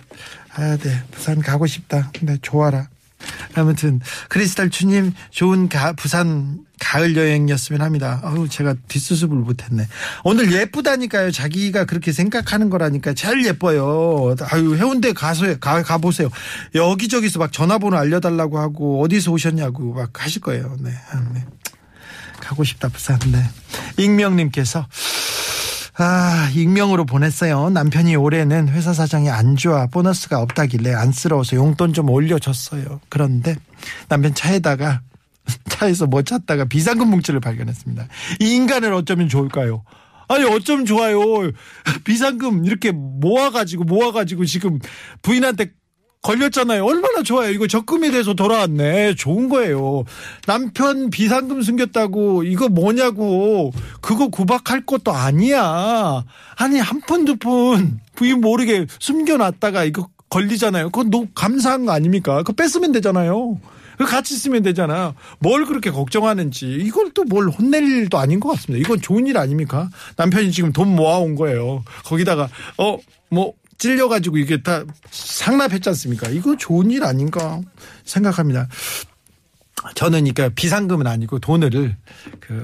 아, 0.53 0.77
네. 0.77 1.01
부산 1.09 1.39
가고 1.41 1.65
싶다. 1.65 2.11
네, 2.21 2.37
좋아라. 2.41 2.87
아무튼 3.55 3.99
크리스탈 4.29 4.69
추님 4.69 5.13
좋은 5.31 5.69
가, 5.69 5.93
부산 5.93 6.59
가을 6.81 7.15
여행이었으면 7.15 7.81
합니다. 7.81 8.19
아우 8.23 8.49
제가 8.49 8.73
뒷수습을 8.87 9.37
못했네. 9.37 9.87
오늘 10.23 10.51
예쁘다니까요. 10.51 11.31
자기가 11.31 11.85
그렇게 11.85 12.11
생각하는 12.11 12.69
거라니까 12.71 13.13
제일 13.13 13.45
예뻐요. 13.45 14.35
아유 14.51 14.75
해운대 14.75 15.13
가서 15.13 15.59
가, 15.59 15.83
가 15.83 15.97
보세요. 15.99 16.29
여기저기서 16.73 17.37
막 17.37 17.53
전화번호 17.53 17.97
알려달라고 17.97 18.57
하고 18.59 19.01
어디서 19.03 19.31
오셨냐고 19.31 19.93
막 19.93 20.23
하실 20.23 20.41
거예요. 20.41 20.75
네. 20.79 20.91
아, 21.11 21.23
네. 21.33 21.45
가고 22.41 22.63
싶다 22.63 22.89
부산. 22.89 23.19
네. 23.31 23.43
익명님께서 23.97 24.87
아, 25.97 26.49
익명으로 26.55 27.05
보냈어요. 27.05 27.69
남편이 27.69 28.15
올해는 28.15 28.69
회사 28.69 28.91
사정이 28.91 29.29
안 29.29 29.55
좋아 29.55 29.85
보너스가 29.85 30.39
없다길래 30.39 30.95
안쓰러워서 30.95 31.57
용돈 31.57 31.93
좀 31.93 32.09
올려줬어요. 32.09 33.01
그런데 33.07 33.55
남편 34.09 34.33
차에다가 34.33 35.01
차에서 35.69 36.07
뭐 36.07 36.21
찾다가 36.21 36.65
비상금 36.65 37.09
뭉치를 37.09 37.39
발견했습니다. 37.39 38.07
이 38.39 38.55
인간을 38.55 38.93
어쩌면 38.93 39.29
좋을까요? 39.29 39.83
아니 40.27 40.45
어쩌면 40.45 40.85
좋아요. 40.85 41.19
비상금 42.03 42.65
이렇게 42.65 42.91
모아가지고 42.91 43.83
모아가지고 43.83 44.45
지금 44.45 44.79
부인한테 45.21 45.71
걸렸잖아요. 46.21 46.85
얼마나 46.85 47.23
좋아요. 47.23 47.49
이거 47.49 47.65
적금이 47.65 48.11
돼서 48.11 48.35
돌아왔네. 48.35 49.15
좋은 49.15 49.49
거예요. 49.49 50.03
남편 50.45 51.09
비상금 51.09 51.63
숨겼다고 51.63 52.43
이거 52.43 52.69
뭐냐고. 52.69 53.73
그거 54.01 54.27
구박할 54.27 54.85
것도 54.85 55.11
아니야. 55.11 56.23
아니, 56.57 56.79
한 56.79 57.01
푼, 57.01 57.25
두 57.25 57.37
푼 57.37 57.99
부인 58.15 58.39
모르게 58.39 58.85
숨겨놨다가 58.99 59.83
이거 59.83 60.09
걸리잖아요. 60.29 60.91
그건 60.91 61.09
너무 61.09 61.25
감사한 61.33 61.87
거 61.87 61.91
아닙니까? 61.91 62.37
그거 62.37 62.53
뺐으면 62.53 62.91
되잖아요. 62.91 63.59
그 63.97 64.05
같이 64.05 64.35
쓰면 64.35 64.63
되잖아. 64.63 65.13
뭘 65.39 65.65
그렇게 65.65 65.91
걱정하는지. 65.91 66.65
이걸 66.81 67.11
또 67.11 67.23
뭘 67.23 67.47
혼낼 67.49 67.83
일도 67.83 68.17
아닌 68.17 68.39
것 68.39 68.49
같습니다. 68.49 68.81
이건 68.83 68.99
좋은 68.99 69.25
일 69.27 69.37
아닙니까? 69.37 69.89
남편이 70.17 70.51
지금 70.51 70.73
돈 70.73 70.95
모아온 70.95 71.35
거예요. 71.35 71.83
거기다가, 72.03 72.49
어, 72.77 72.97
뭐, 73.29 73.53
찔려가지고 73.77 74.37
이게 74.37 74.61
다 74.61 74.83
상납했지 75.09 75.89
않습니까? 75.89 76.29
이거 76.29 76.55
좋은 76.57 76.91
일 76.91 77.03
아닌가 77.03 77.61
생각합니다. 78.03 78.67
저는 79.95 80.19
그러니까 80.19 80.49
비상금은 80.53 81.07
아니고 81.07 81.39
돈을 81.39 81.95
그 82.39 82.63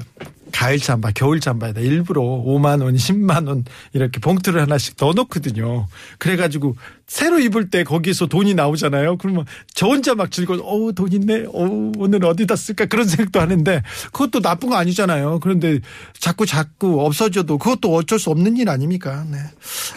가을 0.51 0.79
잠바, 0.79 1.11
겨울 1.15 1.39
잠바에다 1.39 1.81
일부러 1.81 2.21
5만 2.21 2.81
원, 2.83 2.95
10만 2.95 3.47
원 3.47 3.65
이렇게 3.93 4.19
봉투를 4.19 4.61
하나씩 4.61 4.95
넣어 4.99 5.13
놓거든요. 5.13 5.87
그래 6.17 6.35
가지고 6.37 6.75
새로 7.05 7.39
입을 7.39 7.69
때 7.69 7.83
거기서 7.83 8.27
돈이 8.27 8.53
나오잖아요. 8.53 9.17
그러면 9.17 9.45
저 9.73 9.87
혼자 9.87 10.13
막 10.15 10.29
즐거워, 10.31 10.59
어우, 10.61 10.93
돈 10.93 11.11
있네. 11.13 11.45
어우, 11.53 11.93
오늘 11.97 12.23
어디다 12.25 12.55
쓸까? 12.55 12.85
그런 12.85 13.07
생각도 13.07 13.39
하는데 13.39 13.81
그것도 14.11 14.41
나쁜 14.41 14.69
거 14.69 14.75
아니잖아요. 14.75 15.39
그런데 15.39 15.79
자꾸 16.19 16.45
자꾸 16.45 17.05
없어져도 17.05 17.57
그것도 17.57 17.93
어쩔 17.95 18.19
수 18.19 18.29
없는 18.29 18.57
일 18.57 18.69
아닙니까? 18.69 19.25
네. 19.31 19.37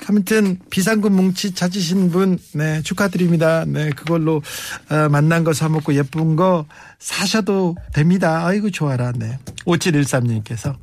아무튼 0.09 0.59
비상금 0.71 1.13
뭉치 1.13 1.55
찾으신 1.55 2.11
분, 2.11 2.39
네, 2.53 2.81
축하드립니다. 2.83 3.65
네, 3.67 3.91
그걸로 3.91 4.43
어, 4.91 5.09
만난 5.09 5.45
거 5.45 5.51
사 5.61 5.69
먹고 5.69 5.95
예쁜 5.95 6.37
거 6.37 6.65
사셔도 6.99 7.77
됩니다. 7.93 8.47
아이고, 8.47 8.71
좋아라. 8.71 9.13
네. 9.13 9.39
5713님 9.67 10.43
께서 10.51 10.77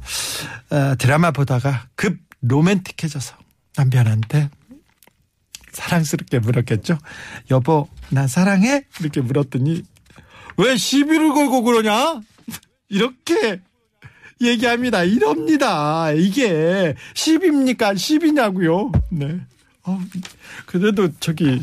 어, 0.70 0.96
드라마 0.98 1.32
보다가 1.32 1.90
급 1.96 2.18
로맨틱해져서 2.42 3.36
남편한테 3.76 4.50
사랑스럽게 5.74 6.40
물었겠죠. 6.40 6.98
여보, 7.52 7.90
나 8.10 8.28
사랑해? 8.28 8.86
이렇게 9.02 9.22
물었더니 9.22 9.84
왜 10.58 10.78
시비를 10.78 11.34
걸고 11.34 11.64
그러냐? 11.64 12.22
이렇게 12.90 13.60
얘기합니다. 14.42 15.04
이럽니다. 15.04 16.12
이게 16.14 16.96
10입니까? 17.14 17.94
10이냐고요. 17.94 19.02
네. 19.12 19.42
어, 19.84 20.00
그래도 20.66 21.10
저기 21.20 21.62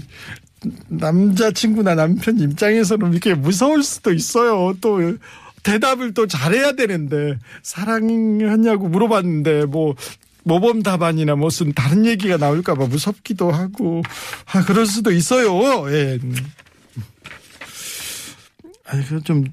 남자친구나 0.88 1.94
남편 1.94 2.38
입장에서는 2.38 3.12
이렇게 3.12 3.34
무서울 3.34 3.82
수도 3.82 4.12
있어요. 4.12 4.74
또 4.80 5.16
대답을 5.64 6.14
또 6.14 6.26
잘해야 6.28 6.72
되는데 6.72 7.38
사랑하냐고 7.62 8.88
물어봤는데 8.88 9.64
뭐 9.66 9.94
모범 10.44 10.82
답안이나 10.82 11.34
무슨 11.36 11.72
다른 11.72 12.06
얘기가 12.06 12.36
나올까봐 12.36 12.86
무섭기도 12.86 13.50
하고. 13.50 14.02
아 14.52 14.62
그럴 14.64 14.86
수도 14.86 15.10
있어요. 15.10 15.90
예. 15.90 16.18
아 18.86 18.96
이거 18.96 19.20
좀. 19.20 19.44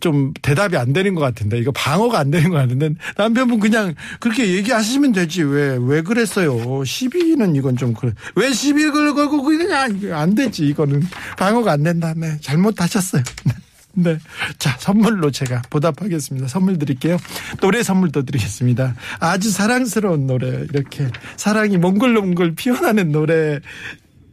좀 0.00 0.32
대답이 0.42 0.76
안 0.76 0.92
되는 0.92 1.16
것 1.16 1.20
같은데. 1.22 1.58
이거 1.58 1.72
방어가 1.72 2.20
안 2.20 2.30
되는 2.30 2.50
것 2.50 2.56
같은데. 2.58 2.90
남편분 3.16 3.58
그냥 3.58 3.96
그렇게 4.20 4.54
얘기하시면 4.54 5.10
되지. 5.10 5.42
왜 5.42 5.76
왜 5.76 6.02
그랬어요? 6.02 6.84
시비는 6.84 7.56
이건 7.56 7.76
좀 7.76 7.94
그래. 7.94 8.12
왜 8.36 8.52
시비를 8.52 9.12
걸고 9.14 9.52
이거 9.52 9.74
안 10.14 10.36
되지? 10.36 10.68
이거는 10.68 11.02
방어가 11.36 11.72
안 11.72 11.82
된다 11.82 12.14
네 12.16 12.38
잘못하셨어요 12.40 13.24
네. 13.94 14.18
자, 14.58 14.76
선물로 14.78 15.30
제가 15.30 15.62
보답하겠습니다. 15.70 16.46
선물 16.48 16.78
드릴게요. 16.78 17.16
노래 17.60 17.82
선물도 17.82 18.24
드리겠습니다. 18.24 18.94
아주 19.18 19.50
사랑스러운 19.50 20.26
노래, 20.26 20.48
이렇게 20.48 21.08
사랑이 21.36 21.78
몽글몽글 21.78 22.54
피어나는 22.54 23.10
노래 23.10 23.58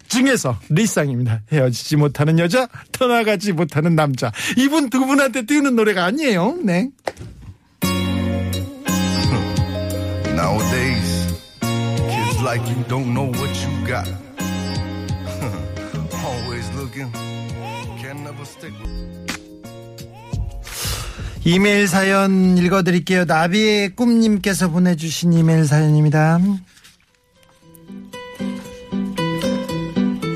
중에서 0.07 0.59
리쌍입니다. 0.69 1.41
헤어지지 1.51 1.95
못하는 1.95 2.37
여자, 2.37 2.67
떠나가지 2.91 3.53
못하는 3.53 3.95
남자. 3.95 4.31
이분 4.57 4.89
두 4.89 5.05
분한테 5.05 5.45
띄우는 5.45 5.75
노래가 5.75 6.05
아니에요. 6.05 6.59
네. 6.63 6.89
Nowadays, 10.35 11.33
kids 11.61 12.41
like 12.43 12.63
you 12.67 12.83
don't 12.87 13.13
know 13.13 13.31
what 13.31 13.65
you 13.65 13.87
got. 13.87 14.24
이메일 21.47 21.87
사연 21.87 22.57
읽어드릴게요. 22.57 23.25
나비의 23.25 23.95
꿈님께서 23.95 24.71
보내주신 24.71 25.31
이메일 25.31 25.65
사연입니다. 25.65 26.39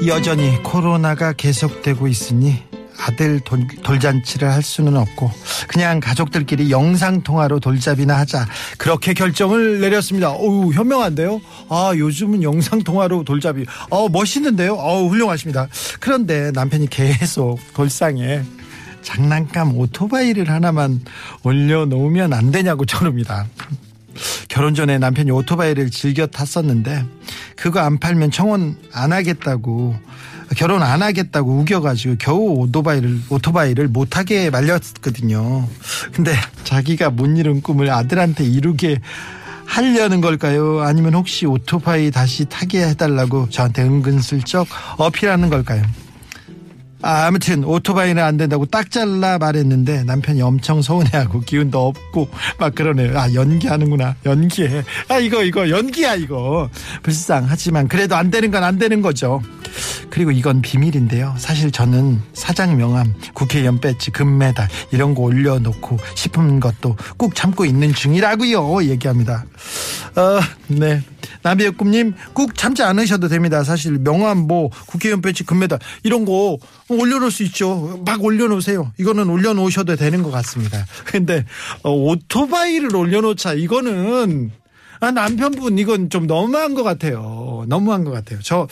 여전히 0.06 0.62
코로나가 0.62 1.34
계속되고 1.34 2.08
있으니 2.08 2.62
아들 3.00 3.40
돌, 3.40 3.66
돌잔치를 3.82 4.52
할 4.52 4.62
수는 4.62 4.98
없고 4.98 5.32
그냥 5.68 6.00
가족들끼리 6.00 6.70
영상통화로 6.70 7.60
돌잡이나 7.60 8.16
하자 8.20 8.46
그렇게 8.78 9.16
결정을 9.16 9.82
내렸습니다. 9.82 10.30
어우 10.30 10.72
현명한데요. 10.74 11.42
아 11.70 11.92
요즘은 11.96 12.44
영상통화로 12.44 13.24
돌잡이 13.24 13.66
어 13.90 14.10
멋있는데요. 14.10 14.76
어 14.76 15.08
훌륭하십니다. 15.08 15.70
그런데 16.00 16.52
남편이 16.52 16.92
계속 16.92 17.58
돌상에 17.74 18.44
장난감 19.10 19.76
오토바이를 19.76 20.52
하나만 20.52 21.02
올려놓으면 21.42 22.32
안 22.32 22.52
되냐고 22.52 22.86
저럽니다. 22.86 23.48
결혼 24.50 24.76
전에 24.76 25.00
남편이 25.00 25.32
오토바이를 25.32 25.90
즐겨 25.90 26.28
탔었는데 26.28 27.06
그거 27.56 27.80
안 27.80 27.98
팔면 27.98 28.30
청혼 28.30 28.78
안 28.94 29.12
하겠다고 29.12 29.96
결혼 30.56 30.84
안 30.84 31.02
하겠다고 31.02 31.60
우겨가지고 31.60 32.16
겨우 32.20 32.52
오토바이를 32.60 33.20
오토바이를 33.30 33.88
못하게 33.88 34.52
말렸거든요. 34.52 35.68
근데 36.14 36.36
자기가 36.64 37.10
못 37.10 37.26
이룬 37.36 37.62
꿈을 37.62 37.90
아들한테 37.90 38.44
이루게 38.44 39.00
하려는 39.66 40.22
걸까요? 40.22 40.82
아니면 40.82 41.16
혹시 41.16 41.48
오토바이 41.48 42.12
다시 42.12 42.46
타게 42.46 42.88
해달라고 42.90 43.50
저한테 43.50 43.82
은근슬쩍 43.84 44.68
어필하는 44.98 45.50
걸까요? 45.50 45.82
아, 47.02 47.28
아무튼 47.28 47.64
오토바이는 47.64 48.22
안 48.22 48.38
된다고 48.38 48.66
딱 48.66 48.92
잘라 48.92 49.38
말했는데 49.38 50.04
남편이 50.04 50.42
엄청 50.42 50.82
서운해하고 50.82 51.42
기운도 51.42 51.88
없고 51.88 52.30
막 52.60 52.76
그러네요. 52.76 53.18
아 53.18 53.34
연기하는구나 53.34 54.16
연기해. 54.26 54.84
아 55.08 55.18
이거 55.20 55.44
이거 55.44 55.70
연기야 55.70 56.16
이거 56.16 56.70
불쌍하지만 57.04 57.88
그래도 57.88 58.16
안 58.16 58.30
되는 58.30 58.52
건 58.52 58.60
안 58.60 58.78
되는 58.78 59.02
거죠. 59.02 59.42
그리고 60.10 60.32
이건 60.32 60.62
비밀인데요. 60.62 61.34
사실 61.38 61.72
저는 61.72 62.22
사장 62.34 62.76
명함, 62.76 63.14
국회의원 63.34 63.80
배지, 63.80 64.12
금메달 64.12 64.68
이런 64.92 65.16
거 65.16 65.22
올려놓고 65.22 65.98
싶은 66.16 66.60
것도 66.60 66.98
꾹 67.18 67.34
참고 67.36 67.64
있는 67.64 67.94
중이라고요. 67.94 68.84
얘기합니다. 68.84 69.46
어, 70.18 70.40
네. 70.68 71.02
남의 71.42 71.72
꿈님 71.72 72.14
꾹 72.34 72.56
참지 72.56 72.84
않으셔도 72.84 73.28
됩니다. 73.28 73.64
사실 73.64 74.00
명함 74.00 74.40
뭐 74.40 74.70
국회의원 74.88 75.22
배지 75.22 75.44
금메달 75.44 75.80
이런 76.04 76.26
거 76.26 76.58
올려놓을 76.88 77.32
수 77.32 77.44
있죠. 77.44 78.02
막 78.06 78.24
올려놓으세요. 78.24 78.94
이거는 78.98 79.30
올려놓으셔도 79.30 79.96
되는 79.96 80.24
것 80.24 80.32
같습니다. 80.32 80.86
근데 81.06 81.46
어, 81.84 81.92
오토바이를 81.92 82.96
올려놓자 82.96 83.54
이거는 83.54 84.52
아, 85.02 85.12
남편분 85.12 85.78
이건 85.78 86.10
좀 86.10 86.28
너무한 86.28 86.74
것 86.74 86.84
같아요. 86.84 87.64
너무한 87.68 88.04
것 88.04 88.12
같아요. 88.12 88.40
저 88.44 88.68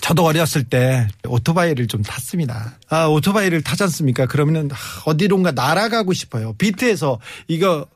저도 0.00 0.24
어렸을 0.24 0.64
때 0.64 1.08
오토바이를 1.26 1.86
좀 1.86 2.02
탔습니다. 2.02 2.78
아, 2.90 3.06
오토바이를 3.06 3.62
타지 3.62 3.84
않습니까? 3.84 4.26
그러면은 4.26 4.70
어디론가 5.06 5.52
날아가고 5.52 6.12
싶어요. 6.12 6.52
비트에서 6.58 7.18
이거 7.48 7.86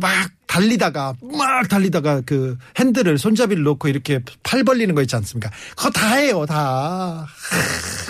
막 0.00 0.10
달리다가 0.48 1.14
막 1.22 1.68
달리다가 1.68 2.22
그 2.26 2.56
핸들을 2.78 3.18
손잡이를 3.18 3.62
놓고 3.62 3.86
이렇게 3.88 4.20
팔 4.42 4.64
벌리는 4.64 4.92
거 4.94 5.02
있지 5.02 5.14
않습니까? 5.14 5.50
그거 5.76 5.90
다 5.90 6.14
해요, 6.14 6.44
다. 6.46 7.26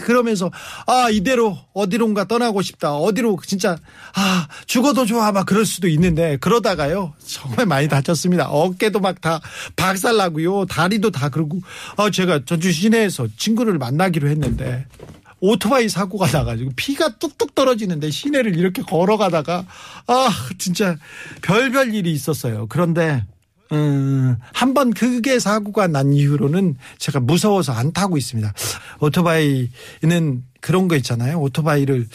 그러면서 0.04 0.50
아 0.86 1.08
이대로 1.10 1.58
어디론가 1.74 2.24
떠나고 2.28 2.62
싶다. 2.62 2.94
어디로 2.94 3.38
진짜 3.44 3.76
아 4.14 4.48
죽어도 4.66 5.04
좋아 5.04 5.32
막 5.32 5.44
그럴 5.44 5.66
수도 5.66 5.88
있는데 5.88 6.36
그러다가요 6.38 7.12
정말 7.26 7.66
많이 7.66 7.88
다쳤습니다. 7.88 8.48
어깨도 8.48 9.00
막 9.00 9.20
다 9.20 9.40
박살 9.76 10.16
나고요, 10.16 10.66
다리도 10.66 11.10
다 11.10 11.28
그러고 11.28 11.60
아 11.96 12.10
제가 12.10 12.40
전주 12.46 12.70
시내에서 12.72 13.26
친구를 13.36 13.78
만나기로 13.78 14.28
했는데 14.28 14.86
오토바이 15.40 15.88
사고가 15.88 16.26
나가지고 16.30 16.72
피가 16.76 17.18
뚝뚝 17.18 17.54
떨어지는데 17.54 18.10
시내를 18.10 18.56
이렇게 18.56 18.82
걸어가다가 18.82 19.64
아 20.06 20.28
진짜 20.58 20.96
별별 21.42 21.94
일이 21.94 22.12
있었어요. 22.12 22.66
그런데 22.68 23.24
음, 23.72 24.36
한번 24.52 24.92
그게 24.92 25.38
사고가 25.38 25.88
난 25.88 26.12
이후로는 26.12 26.76
제가 26.98 27.20
무서워서 27.20 27.72
안 27.72 27.92
타고 27.92 28.16
있습니다. 28.16 28.52
오토바이는 29.00 30.44
그런 30.60 30.88
거 30.88 30.96
있잖아요. 30.96 31.40
오토바이를 31.40 32.06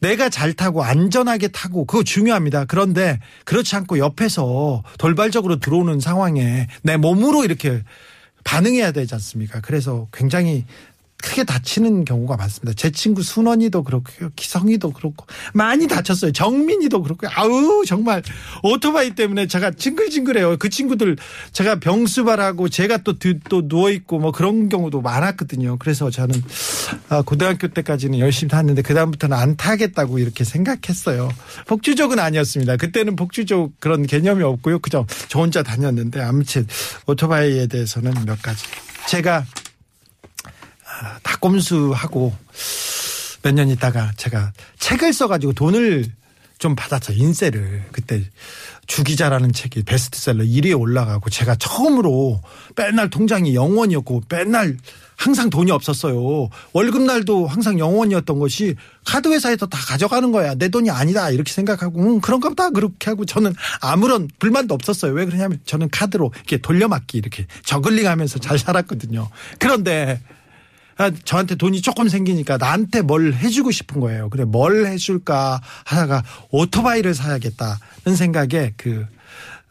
내가 0.00 0.28
잘 0.28 0.52
타고 0.52 0.84
안전하게 0.84 1.48
타고 1.48 1.84
그거 1.84 2.04
중요합니다. 2.04 2.64
그런데 2.66 3.18
그렇지 3.44 3.74
않고 3.76 3.98
옆에서 3.98 4.82
돌발적으로 4.98 5.58
들어오는 5.58 6.00
상황에 6.00 6.68
내 6.82 6.96
몸으로 6.96 7.44
이렇게 7.44 7.82
반응해야 8.44 8.92
되지 8.92 9.14
않습니까? 9.14 9.60
그래서 9.60 10.06
굉장히 10.12 10.64
크게 11.20 11.44
다치는 11.44 12.04
경우가 12.04 12.36
많습니다. 12.36 12.74
제 12.76 12.90
친구 12.90 13.22
순원이도 13.22 13.82
그렇고요. 13.82 14.30
기성이도 14.36 14.92
그렇고 14.92 15.26
많이 15.52 15.88
다쳤어요. 15.88 16.32
정민이도 16.32 17.02
그렇고요. 17.02 17.30
아우 17.34 17.84
정말 17.84 18.22
오토바이 18.62 19.14
때문에 19.14 19.48
제가 19.48 19.72
징글징글해요. 19.72 20.58
그 20.58 20.68
친구들 20.68 21.16
제가 21.52 21.80
병수발하고 21.80 22.68
제가 22.68 22.98
또, 22.98 23.14
또 23.48 23.62
누워있고 23.64 24.20
뭐 24.20 24.30
그런 24.30 24.68
경우도 24.68 25.00
많았거든요. 25.00 25.76
그래서 25.78 26.08
저는 26.10 26.40
아, 27.08 27.22
고등학교 27.22 27.66
때까지는 27.68 28.20
열심히 28.20 28.50
탔는데 28.50 28.82
그다음부터는 28.82 29.36
안 29.36 29.56
타겠다고 29.56 30.20
이렇게 30.20 30.44
생각했어요. 30.44 31.28
복주족은 31.66 32.20
아니었습니다. 32.20 32.76
그때는 32.76 33.16
복주족 33.16 33.80
그런 33.80 34.06
개념이 34.06 34.44
없고요. 34.44 34.78
그저 34.78 35.04
저 35.28 35.40
혼자 35.40 35.64
다녔는데 35.64 36.20
아무튼 36.20 36.66
오토바이에 37.06 37.66
대해서는 37.66 38.12
몇 38.24 38.40
가지 38.40 38.64
제가 39.08 39.44
닭꼼수하고 41.22 42.34
몇 43.42 43.52
년 43.54 43.68
있다가 43.68 44.12
제가 44.16 44.52
책을 44.78 45.12
써가지고 45.12 45.52
돈을 45.52 46.04
좀 46.58 46.74
받았죠. 46.74 47.12
인세를. 47.12 47.84
그때 47.92 48.22
주기자라는 48.88 49.52
책이 49.52 49.84
베스트셀러 49.84 50.42
1위에 50.44 50.78
올라가고 50.78 51.30
제가 51.30 51.54
처음으로 51.54 52.40
맨날 52.74 53.10
통장이 53.10 53.54
영원이었고 53.54 54.22
맨날 54.28 54.76
항상 55.16 55.50
돈이 55.50 55.70
없었어요. 55.70 56.48
월급날도 56.72 57.46
항상 57.46 57.78
영원이었던 57.78 58.38
것이 58.38 58.74
카드회사에서 59.04 59.66
다 59.66 59.78
가져가는 59.78 60.30
거야. 60.32 60.54
내 60.54 60.68
돈이 60.68 60.90
아니다. 60.90 61.30
이렇게 61.30 61.52
생각하고, 61.52 62.00
음, 62.00 62.20
그런가 62.20 62.48
보다. 62.48 62.70
그렇게 62.70 63.10
하고 63.10 63.24
저는 63.24 63.54
아무런 63.80 64.28
불만도 64.38 64.74
없었어요. 64.74 65.12
왜 65.12 65.24
그러냐면 65.26 65.60
저는 65.64 65.90
카드로 65.90 66.32
이렇게 66.34 66.58
돌려막기 66.58 67.18
이렇게 67.18 67.46
저글링 67.64 68.06
하면서 68.08 68.38
잘 68.38 68.58
살았거든요. 68.58 69.28
그런데 69.58 70.20
아, 70.24 70.37
저한테 71.24 71.54
돈이 71.54 71.80
조금 71.80 72.08
생기니까 72.08 72.56
나한테 72.56 73.02
뭘 73.02 73.32
해주고 73.34 73.70
싶은 73.70 74.00
거예요. 74.00 74.28
그래 74.30 74.44
뭘 74.44 74.86
해줄까 74.86 75.60
하다가 75.84 76.24
오토바이를 76.50 77.14
사야겠다는 77.14 78.16
생각에 78.16 78.72
그 78.76 79.06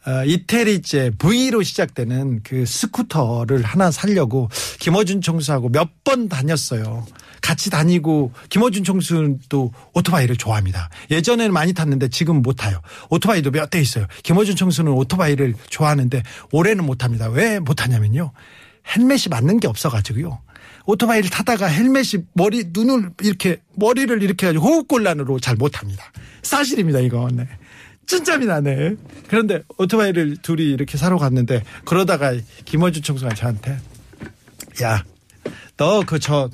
어, 0.06 0.24
이태리제 0.24 1.10
V로 1.18 1.62
시작되는 1.62 2.40
그 2.42 2.64
스쿠터를 2.64 3.62
하나 3.62 3.90
살려고 3.90 4.48
김어준 4.78 5.20
총수하고 5.20 5.68
몇 5.68 5.88
번 6.04 6.28
다녔어요. 6.30 7.06
같이 7.42 7.68
다니고 7.68 8.32
김어준 8.48 8.82
총수도 8.84 9.72
오토바이를 9.92 10.36
좋아합니다. 10.36 10.88
예전에는 11.10 11.52
많이 11.52 11.74
탔는데 11.74 12.08
지금 12.08 12.40
못 12.40 12.54
타요. 12.54 12.80
오토바이도 13.10 13.50
몇 13.50 13.68
대 13.70 13.78
있어요. 13.78 14.06
김어준 14.22 14.56
총수는 14.56 14.92
오토바이를 14.92 15.54
좋아하는데 15.68 16.22
올해는 16.52 16.84
못 16.86 16.96
탑니다. 16.96 17.28
왜 17.28 17.58
못 17.60 17.74
타냐면요. 17.74 18.32
헬멧이 18.96 19.24
맞는 19.28 19.60
게 19.60 19.68
없어가지고요. 19.68 20.40
오토바이를 20.88 21.28
타다가 21.28 21.66
헬멧이 21.66 22.24
머리 22.32 22.64
눈을 22.72 23.10
이렇게 23.22 23.60
머리를 23.76 24.22
이렇게 24.22 24.46
가지고 24.46 24.64
호흡곤란으로 24.64 25.38
잘 25.38 25.54
못합니다. 25.56 26.02
사실입니다 26.42 27.00
이거. 27.00 27.28
네. 27.30 27.46
진짜입니다. 28.06 28.62
네. 28.62 28.96
그런데 29.28 29.62
오토바이를 29.76 30.38
둘이 30.40 30.62
이렇게 30.70 30.96
사러 30.96 31.18
갔는데 31.18 31.62
그러다가 31.84 32.32
김어준 32.64 33.02
총수가 33.02 33.34
저한테 33.34 33.78
야 34.82 35.04
너 35.76 36.02
그 36.04 36.18
저 36.18 36.48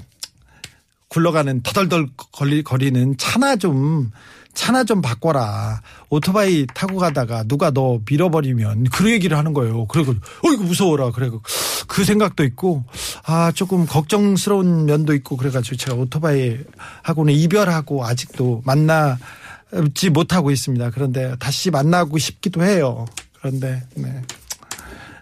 굴러가는 1.08 1.62
터덜덜 1.62 2.08
거리, 2.32 2.64
거리는 2.64 3.16
차나 3.16 3.54
좀 3.54 4.10
차나 4.52 4.82
좀 4.82 5.00
바꿔라. 5.00 5.80
오토바이 6.10 6.66
타고 6.74 6.96
가다가 6.96 7.44
누가 7.44 7.70
너 7.70 8.00
밀어버리면 8.10 8.84
그 8.92 9.10
얘기를 9.12 9.38
하는 9.38 9.52
거예요. 9.54 9.86
그리고 9.86 10.12
어이구 10.42 10.64
무서워라. 10.64 11.12
그래고 11.12 11.40
그 11.86 12.04
생각도 12.04 12.44
있고 12.44 12.84
아 13.24 13.52
조금 13.52 13.86
걱정스러운 13.86 14.86
면도 14.86 15.14
있고 15.14 15.36
그래가지고 15.36 15.76
제가 15.76 15.96
오토바이 15.96 16.58
하고는 17.02 17.32
이별하고 17.34 18.04
아직도 18.04 18.62
만나지 18.64 20.10
못하고 20.12 20.50
있습니다. 20.50 20.90
그런데 20.90 21.34
다시 21.38 21.70
만나고 21.70 22.18
싶기도 22.18 22.62
해요. 22.64 23.06
그런데 23.40 23.82
네. 23.94 24.22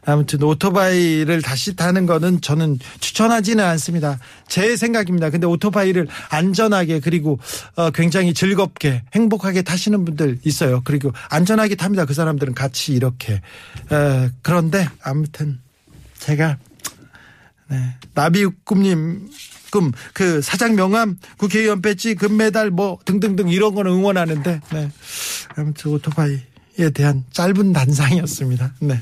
아무튼 0.04 0.42
오토바이를 0.42 1.42
다시 1.42 1.76
타는 1.76 2.06
거는 2.06 2.40
저는 2.40 2.78
추천하지는 2.98 3.64
않습니다. 3.64 4.18
제 4.48 4.76
생각입니다. 4.76 5.30
근데 5.30 5.46
오토바이를 5.46 6.08
안전하게 6.28 6.98
그리고 7.00 7.38
어 7.76 7.90
굉장히 7.90 8.34
즐겁게 8.34 9.02
행복하게 9.14 9.62
타시는 9.62 10.04
분들 10.04 10.40
있어요. 10.44 10.82
그리고 10.84 11.12
안전하게 11.30 11.76
탑니다. 11.76 12.04
그 12.04 12.14
사람들은 12.14 12.54
같이 12.54 12.92
이렇게 12.92 13.40
어 13.90 14.28
그런데 14.42 14.88
아무튼 15.02 15.60
제가 16.22 16.56
네. 17.68 17.96
나비꿈님 18.14 19.30
꿈, 19.70 19.90
그 20.12 20.42
사장 20.42 20.76
명함, 20.76 21.18
국회의원 21.38 21.80
배지, 21.80 22.14
금메달 22.14 22.70
뭐 22.70 22.98
등등등 23.06 23.48
이런 23.48 23.74
거는 23.74 23.90
응원하는데, 23.90 24.60
네. 24.70 24.90
아무튼 25.56 25.92
오토바이에 25.92 26.90
대한 26.92 27.24
짧은 27.32 27.72
단상이었습니다. 27.72 28.74
네. 28.80 29.00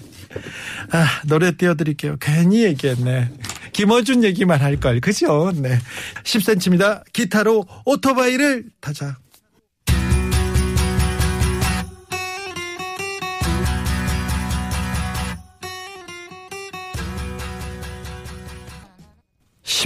아, 0.93 1.23
노래 1.27 1.51
띄워드릴게요. 1.57 2.19
괜히 2.21 2.63
얘기했네. 2.63 3.33
김어준 3.73 4.23
얘기만 4.23 4.61
할 4.61 4.79
걸. 4.79 5.01
그죠? 5.01 5.53
네. 5.57 5.77
10cm입니다. 6.23 7.03
기타로 7.13 7.67
오토바이를 7.85 8.67
타자. 8.81 9.17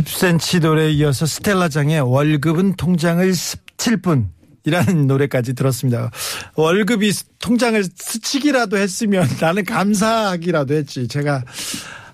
(10cm) 0.02 0.60
노래에 0.60 0.90
이어서 0.92 1.24
스텔라장의 1.24 2.00
월급은 2.00 2.74
통장을 2.74 3.32
스칠 3.34 3.96
뿐 3.98 4.30
이라는 4.64 5.06
노래까지 5.08 5.54
들었습니다. 5.54 6.10
월급이 6.56 7.12
통장을 7.38 7.84
스치기라도 7.84 8.76
했으면 8.76 9.28
나는 9.40 9.64
감사하기라도 9.64 10.74
했지. 10.74 11.06
제가 11.06 11.44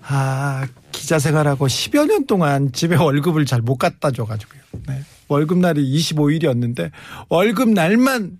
아 0.03 0.67
기자 0.91 1.17
생활하고 1.17 1.67
10여 1.67 2.05
년 2.07 2.27
동안 2.27 2.71
집에 2.71 2.95
월급을 2.95 3.45
잘 3.45 3.61
못 3.61 3.77
갖다 3.77 4.11
줘가지고요. 4.11 4.61
네. 4.87 5.03
월급 5.27 5.57
날이 5.59 5.81
25일이었는데 5.97 6.91
월급 7.29 7.69
날만 7.69 8.37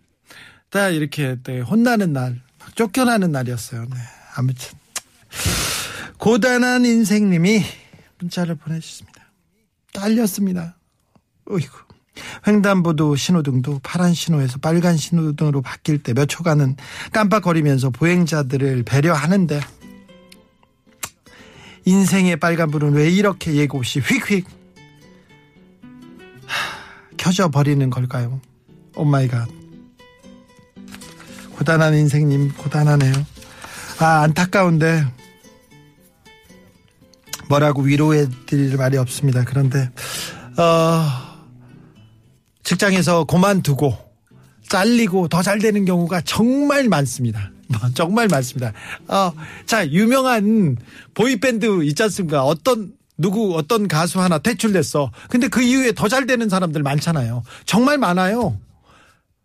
다 0.69 0.89
이렇게 0.89 1.37
네, 1.43 1.61
혼나는 1.61 2.13
날, 2.13 2.41
쫓겨나는 2.75 3.31
날이었어요. 3.31 3.81
네. 3.81 3.97
아무튼 4.35 4.77
고단한 6.17 6.85
인생님이 6.85 7.63
문자를 8.19 8.55
보내주셨습니다. 8.55 9.10
딸렸습니다. 9.93 10.77
어이구. 11.49 11.77
횡단보도 12.47 13.15
신호등도 13.15 13.79
파란 13.83 14.13
신호에서 14.13 14.59
빨간 14.59 14.97
신호등으로 14.97 15.61
바뀔 15.61 16.03
때 16.03 16.13
몇 16.13 16.25
초간은 16.27 16.75
깜빡거리면서 17.13 17.89
보행자들을 17.89 18.83
배려하는데 18.83 19.59
인생의 21.85 22.37
빨간불은 22.37 22.93
왜 22.93 23.09
이렇게 23.09 23.55
예고 23.55 23.79
없이 23.79 23.99
휙휙 23.99 24.45
켜져 27.17 27.49
버리는 27.49 27.89
걸까요? 27.89 28.41
Oh 28.95 29.11
my 29.11 29.26
god 29.26 29.49
고단한 31.55 31.93
인생님 31.93 32.53
고단하네요. 32.57 33.13
아 33.99 34.21
안타까운데 34.23 35.05
뭐라고 37.51 37.81
위로해 37.81 38.27
드릴 38.45 38.77
말이 38.77 38.97
없습니다. 38.97 39.43
그런데 39.43 39.89
어 40.57 41.03
직장에서 42.63 43.25
그만두고 43.25 43.93
잘리고 44.69 45.27
더 45.27 45.41
잘 45.41 45.59
되는 45.59 45.83
경우가 45.83 46.21
정말 46.21 46.87
많습니다. 46.87 47.51
정말 47.93 48.29
많습니다. 48.29 48.71
어, 49.07 49.33
자, 49.65 49.85
유명한 49.89 50.77
보이밴드 51.13 51.83
있지 51.83 52.03
않습니까? 52.03 52.43
어떤, 52.45 52.93
누구, 53.17 53.57
어떤 53.57 53.87
가수 53.89 54.21
하나 54.21 54.37
퇴출됐어. 54.37 55.11
근데 55.29 55.47
그 55.49 55.61
이후에 55.61 55.91
더 55.91 56.07
잘 56.07 56.25
되는 56.25 56.47
사람들 56.47 56.83
많잖아요. 56.83 57.43
정말 57.65 57.97
많아요. 57.97 58.57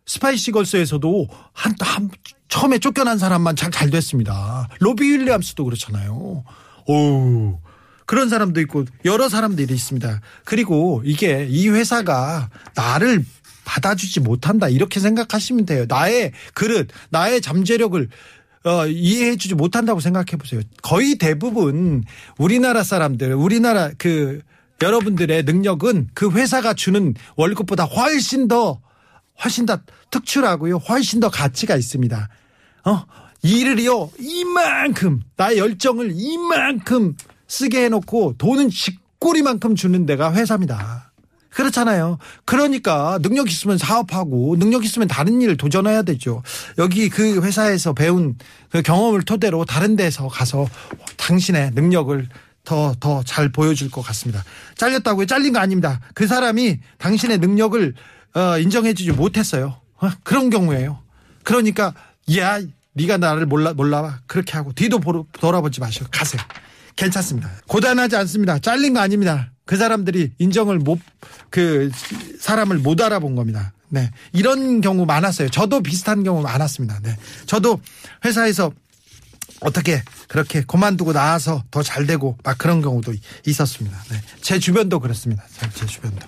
스파이시 0.05 0.51
걸스에서도 0.51 1.27
한, 1.53 1.75
한, 1.79 2.09
처음에 2.47 2.79
쫓겨난 2.79 3.17
사람만 3.17 3.55
잘, 3.57 3.71
잘 3.71 3.89
됐습니다. 3.89 4.69
로비 4.79 5.03
윌리엄스도 5.09 5.65
그렇잖아요. 5.65 6.43
오, 6.87 7.59
그런 8.07 8.29
사람도 8.29 8.59
있고 8.61 8.85
여러 9.05 9.29
사람들이 9.29 9.71
있습니다. 9.71 10.21
그리고 10.45 11.03
이게 11.05 11.45
이 11.47 11.69
회사가 11.69 12.49
나를 12.73 13.23
받아주지 13.65 14.21
못한다 14.21 14.69
이렇게 14.69 14.99
생각하시면 14.99 15.65
돼요. 15.65 15.85
나의 15.87 16.31
그릇, 16.55 16.87
나의 17.09 17.41
잠재력을 17.41 18.09
어, 18.63 18.87
이해해주지 18.87 19.55
못한다고 19.55 19.99
생각해 19.99 20.37
보세요. 20.39 20.61
거의 20.81 21.17
대부분 21.17 22.03
우리나라 22.37 22.81
사람들, 22.81 23.33
우리나라 23.33 23.91
그 23.97 24.41
여러분들의 24.81 25.43
능력은 25.43 26.09
그 26.13 26.31
회사가 26.31 26.73
주는 26.73 27.13
월급보다 27.35 27.83
훨씬 27.83 28.47
더 28.47 28.79
훨씬 29.43 29.65
더 29.65 29.79
특출하고요. 30.11 30.77
훨씬 30.77 31.19
더 31.19 31.29
가치가 31.29 31.75
있습니다. 31.75 32.29
어, 32.85 33.05
일을요 33.43 34.09
이만큼 34.17 35.21
나의 35.35 35.57
열정을 35.57 36.11
이만큼 36.15 37.15
쓰게 37.47 37.85
해놓고 37.85 38.35
돈은 38.37 38.69
쥐꼬리만큼 38.69 39.75
주는 39.75 40.05
데가 40.05 40.33
회사입니다. 40.33 41.11
그렇잖아요. 41.49 42.19
그러니까 42.45 43.17
능력 43.21 43.49
있으면 43.49 43.77
사업하고 43.79 44.57
능력 44.59 44.85
있으면 44.85 45.07
다른 45.07 45.41
일을 45.41 45.57
도전해야 45.57 46.03
되죠. 46.03 46.43
여기 46.77 47.09
그 47.09 47.41
회사에서 47.41 47.93
배운 47.93 48.37
그 48.69 48.81
경험을 48.83 49.23
토대로 49.23 49.65
다른 49.65 49.95
데서 49.95 50.27
가서 50.27 50.67
당신의 51.17 51.71
능력을 51.73 52.29
더, 52.63 52.93
더 52.99 53.23
잘 53.23 53.49
보여줄 53.49 53.89
것 53.89 54.01
같습니다. 54.01 54.43
잘렸다고요? 54.75 55.25
잘린 55.25 55.53
거 55.53 55.59
아닙니다. 55.59 56.01
그 56.13 56.27
사람이 56.27 56.79
당신의 56.97 57.37
능력을, 57.37 57.93
어, 58.35 58.59
인정해주지 58.59 59.13
못했어요. 59.13 59.79
어? 60.01 60.09
그런 60.23 60.49
경우에요. 60.49 60.99
그러니까, 61.43 61.93
야, 62.37 62.59
네가 62.91 63.17
나를 63.17 63.45
몰라, 63.45 63.73
몰라봐. 63.73 64.19
그렇게 64.27 64.51
하고 64.51 64.73
뒤도 64.73 64.99
보러, 64.99 65.25
돌아보지 65.31 65.79
마시고 65.79 66.07
가세요. 66.11 66.41
괜찮습니다. 66.97 67.49
고단하지 67.67 68.17
않습니다. 68.17 68.59
잘린 68.59 68.93
거 68.93 68.99
아닙니다. 68.99 69.51
그 69.65 69.77
사람들이 69.77 70.31
인정을 70.39 70.79
못, 70.79 70.99
그, 71.49 71.89
사람을 72.39 72.79
못 72.79 73.01
알아본 73.01 73.35
겁니다. 73.35 73.71
네. 73.89 74.11
이런 74.33 74.81
경우 74.81 75.05
많았어요. 75.05 75.49
저도 75.49 75.81
비슷한 75.81 76.23
경우 76.23 76.41
많았습니다. 76.41 76.99
네. 77.03 77.15
저도 77.45 77.79
회사에서 78.25 78.71
어떻게 79.61 80.03
그렇게 80.27 80.61
그만두고 80.61 81.13
나와서 81.13 81.63
더 81.71 81.81
잘 81.83 82.05
되고 82.05 82.37
막 82.43 82.57
그런 82.57 82.81
경우도 82.81 83.13
있었습니다. 83.45 83.97
네. 84.11 84.21
제 84.41 84.59
주변도 84.59 84.99
그렇습니다. 84.99 85.43
제 85.73 85.85
주변도. 85.85 86.25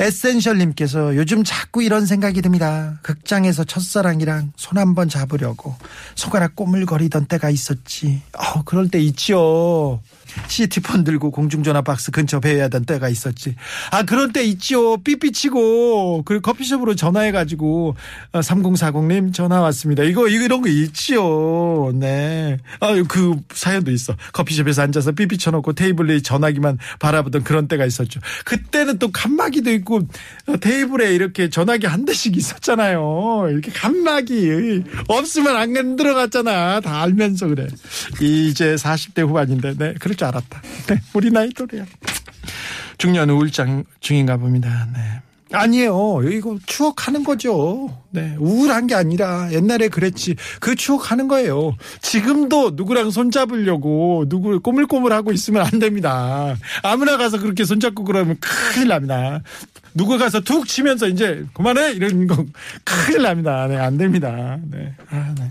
에센셜님께서 0.00 1.16
요즘 1.16 1.44
자꾸 1.44 1.82
이런 1.82 2.06
생각이 2.06 2.40
듭니다. 2.42 2.98
극장에서 3.02 3.64
첫사랑이랑 3.64 4.52
손 4.56 4.78
한 4.78 4.94
번 4.94 5.08
잡으려고 5.08 5.76
손가락 6.16 6.56
꼬물거리던 6.56 7.26
때가 7.26 7.50
있었지. 7.50 8.22
어, 8.32 8.62
그럴 8.64 8.88
때 8.88 8.98
있지요. 9.00 10.00
시티폰 10.48 11.04
들고 11.04 11.30
공중전화 11.30 11.82
박스 11.82 12.10
근처 12.10 12.40
배회야 12.40 12.64
하던 12.64 12.84
때가 12.84 13.08
있었지. 13.08 13.54
아, 13.90 14.02
그런 14.02 14.32
때 14.32 14.44
있지요. 14.44 14.96
삐삐치고, 14.98 16.22
그 16.24 16.40
커피숍으로 16.40 16.94
전화해가지고, 16.94 17.96
3040님 18.32 19.32
전화 19.32 19.60
왔습니다. 19.60 20.02
이거, 20.02 20.28
이런 20.28 20.62
거 20.62 20.68
있지요. 20.68 21.92
네. 21.94 22.58
아, 22.80 22.94
그 23.08 23.36
사연도 23.52 23.90
있어. 23.90 24.14
커피숍에서 24.32 24.82
앉아서 24.82 25.12
삐삐 25.12 25.38
쳐놓고 25.38 25.72
테이블에 25.74 26.20
전화기만 26.20 26.78
바라보던 26.98 27.44
그런 27.44 27.68
때가 27.68 27.84
있었죠. 27.86 28.20
그때는 28.44 28.98
또 28.98 29.10
칸막이도 29.10 29.70
있고, 29.72 30.02
테이블에 30.60 31.14
이렇게 31.14 31.50
전화기 31.50 31.86
한 31.86 32.04
대씩 32.04 32.36
있었잖아요. 32.36 33.48
이렇게 33.50 33.70
칸막이. 33.72 34.84
없으면 35.08 35.56
안 35.56 35.96
들어갔잖아. 35.96 36.80
다 36.80 37.02
알면서 37.02 37.48
그래. 37.48 37.66
이제 38.20 38.74
40대 38.74 39.26
후반인데, 39.26 39.74
네. 39.76 39.94
그렇게 39.98 40.19
줄 40.20 40.26
알았다. 40.26 40.62
네, 40.88 41.00
우리 41.14 41.30
나이 41.30 41.48
또래야. 41.50 41.86
중년 42.98 43.30
우울증 43.30 43.84
중인가 44.00 44.36
봅니다. 44.36 44.86
네. 44.92 45.22
아니에요. 45.52 46.20
이거 46.30 46.58
추억하는 46.64 47.24
거죠. 47.24 47.98
네. 48.10 48.36
우울한 48.38 48.86
게 48.86 48.94
아니라 48.94 49.50
옛날에 49.52 49.88
그랬지. 49.88 50.36
그 50.60 50.76
추억하는 50.76 51.26
거예요. 51.26 51.74
지금도 52.02 52.72
누구랑 52.74 53.10
손잡으려고 53.10 54.26
누구 54.28 54.60
꼬물꼬물 54.60 55.12
하고 55.12 55.32
있으면 55.32 55.66
안 55.66 55.80
됩니다. 55.80 56.54
아무나 56.84 57.16
가서 57.16 57.40
그렇게 57.40 57.64
손잡고 57.64 58.04
그러면 58.04 58.36
큰일 58.38 58.88
납니다. 58.88 59.40
누구 59.92 60.18
가서 60.18 60.40
툭 60.40 60.68
치면서 60.68 61.08
이제 61.08 61.44
그만해! 61.52 61.94
이런 61.94 62.28
거 62.28 62.44
큰일 62.84 63.22
납니다. 63.22 63.66
네. 63.66 63.76
안 63.76 63.96
됩니다. 63.96 64.58
네. 64.70 64.94
아, 65.10 65.34
네. 65.36 65.50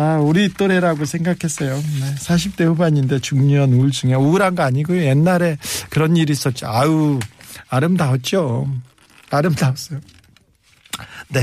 아, 0.00 0.18
우리 0.18 0.48
또래라고 0.48 1.06
생각했어요. 1.06 1.74
네, 1.74 2.14
40대 2.14 2.66
후반인데 2.66 3.18
중년 3.18 3.72
우울증에 3.72 4.14
우울한 4.14 4.54
거 4.54 4.62
아니고요. 4.62 5.02
옛날에 5.02 5.58
그런 5.90 6.16
일이 6.16 6.32
있었죠. 6.32 6.68
아우, 6.68 7.18
아름다웠죠. 7.68 8.72
아름다웠어요. 9.28 9.98
네. 11.30 11.42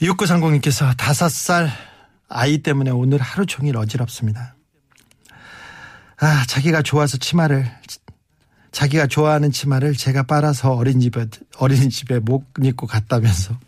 6930님께서 0.00 0.96
다섯 0.96 1.28
살 1.28 1.70
아이 2.30 2.56
때문에 2.56 2.90
오늘 2.90 3.20
하루 3.20 3.44
종일 3.44 3.76
어지럽습니다. 3.76 4.56
아, 6.16 6.46
자기가 6.46 6.80
좋아서 6.80 7.18
치마를, 7.18 7.70
자기가 8.72 9.08
좋아하는 9.08 9.52
치마를 9.52 9.94
제가 9.94 10.22
빨아서 10.22 10.72
어린이집에, 10.72 11.26
어린이집에 11.58 12.20
못 12.20 12.46
입고 12.62 12.86
갔다면서 12.86 13.58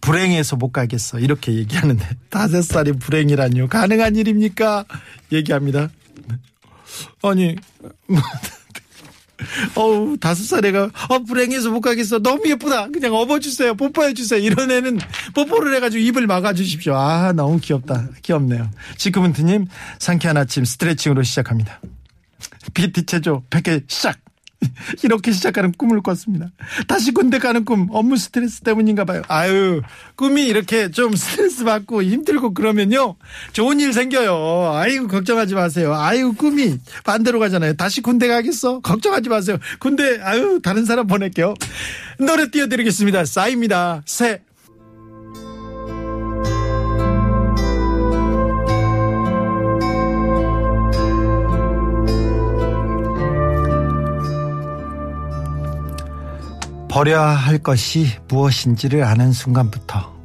불행해서 0.00 0.56
못 0.56 0.72
가겠어. 0.72 1.18
이렇게 1.18 1.54
얘기하는데 1.54 2.04
다섯 2.30 2.62
살이 2.62 2.92
불행이라뇨. 2.92 3.68
가능한 3.68 4.16
일입니까? 4.16 4.84
얘기합니다. 5.32 5.90
아니 7.22 7.56
어우 9.74 10.16
다섯 10.18 10.44
살 10.44 10.64
애가 10.64 10.90
어 11.10 11.18
불행해서 11.20 11.70
못 11.70 11.80
가겠어 11.82 12.20
너무 12.20 12.48
예쁘다 12.48 12.88
그냥 12.88 13.14
업어주세요 13.14 13.74
뽀뽀해주세요 13.74 14.40
이런 14.40 14.70
애는 14.70 14.98
뽀뽀를 15.34 15.76
해가지고 15.76 16.02
입을 16.02 16.26
막아주십시오 16.26 16.94
아 16.96 17.32
너무 17.32 17.60
귀엽다 17.60 18.08
귀엽네요 18.22 18.70
지금은트님 18.96 19.66
상쾌한 19.98 20.38
아침 20.38 20.64
스트레칭으로 20.64 21.22
시작합니다 21.22 21.80
PT 22.74 23.04
체조 23.06 23.44
100회 23.50 23.84
시작. 23.88 24.18
이렇게 25.02 25.32
시작하는 25.32 25.72
꿈을 25.72 26.02
꿨습니다. 26.02 26.50
다시 26.86 27.12
군대 27.12 27.38
가는 27.38 27.64
꿈, 27.64 27.88
업무 27.90 28.16
스트레스 28.16 28.60
때문인가 28.60 29.04
봐요. 29.04 29.22
아유, 29.28 29.82
꿈이 30.14 30.46
이렇게 30.46 30.90
좀 30.90 31.14
스트레스 31.16 31.64
받고 31.64 32.02
힘들고 32.02 32.54
그러면요. 32.54 33.16
좋은 33.52 33.80
일 33.80 33.92
생겨요. 33.92 34.72
아이고, 34.74 35.08
걱정하지 35.08 35.54
마세요. 35.54 35.94
아이고, 35.94 36.34
꿈이 36.34 36.78
반대로 37.04 37.38
가잖아요. 37.38 37.74
다시 37.74 38.00
군대 38.00 38.28
가겠어? 38.28 38.80
걱정하지 38.80 39.28
마세요. 39.28 39.58
군대, 39.78 40.18
아유, 40.22 40.60
다른 40.62 40.84
사람 40.84 41.06
보낼게요. 41.06 41.54
노래 42.18 42.50
띄워드리겠습니다. 42.50 43.24
싸입니다. 43.24 44.02
새. 44.06 44.40
버려야 56.96 57.26
할 57.26 57.58
것이 57.58 58.10
무엇인지를 58.26 59.04
아는 59.04 59.30
순간부터 59.30 60.16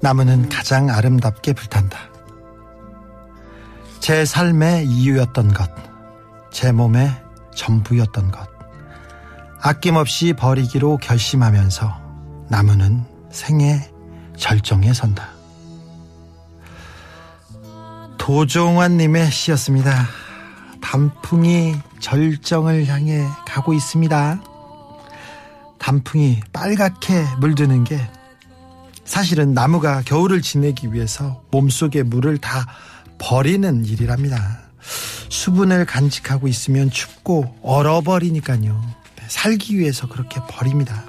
나무는 0.00 0.48
가장 0.48 0.88
아름답게 0.88 1.52
불탄다. 1.52 1.98
제 4.00 4.24
삶의 4.24 4.86
이유였던 4.86 5.52
것, 5.52 5.70
제 6.50 6.72
몸의 6.72 7.12
전부였던 7.54 8.30
것, 8.30 8.48
아낌없이 9.60 10.32
버리기로 10.32 10.96
결심하면서 10.96 12.46
나무는 12.48 13.04
생의 13.30 13.82
절정에 14.38 14.94
선다. 14.94 15.28
도종환님의 18.16 19.30
시였습니다. 19.30 20.06
단풍이 20.80 21.76
절정을 22.00 22.86
향해 22.86 23.26
가고 23.46 23.74
있습니다. 23.74 24.51
단풍이 25.82 26.40
빨갛게 26.52 27.24
물드는 27.40 27.82
게 27.82 28.00
사실은 29.04 29.52
나무가 29.52 30.00
겨울을 30.02 30.40
지내기 30.40 30.92
위해서 30.92 31.42
몸속의 31.50 32.04
물을 32.04 32.38
다 32.38 32.66
버리는 33.18 33.84
일이랍니다. 33.84 34.60
수분을 35.28 35.84
간직하고 35.84 36.46
있으면 36.46 36.88
춥고 36.90 37.58
얼어버리니까요. 37.62 38.80
살기 39.26 39.76
위해서 39.76 40.08
그렇게 40.08 40.40
버립니다. 40.48 41.02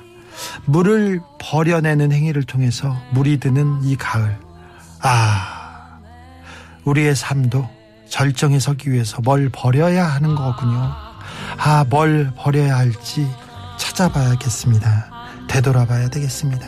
물을 0.66 1.22
버려내는 1.40 2.12
행위를 2.12 2.44
통해서 2.44 3.00
물이 3.12 3.40
드는 3.40 3.84
이 3.84 3.96
가을. 3.96 4.40
아, 5.02 6.00
우리의 6.84 7.16
삶도 7.16 7.70
절정에 8.10 8.60
서기 8.60 8.92
위해서 8.92 9.22
뭘 9.22 9.50
버려야 9.50 10.08
하는 10.08 10.34
거군요. 10.34 10.92
아, 11.58 11.86
뭘 11.90 12.32
버려야 12.36 12.78
할지 12.78 13.28
찾아봐야겠습니다. 13.84 15.10
되돌아봐야 15.50 16.08
되겠습니다. 16.08 16.66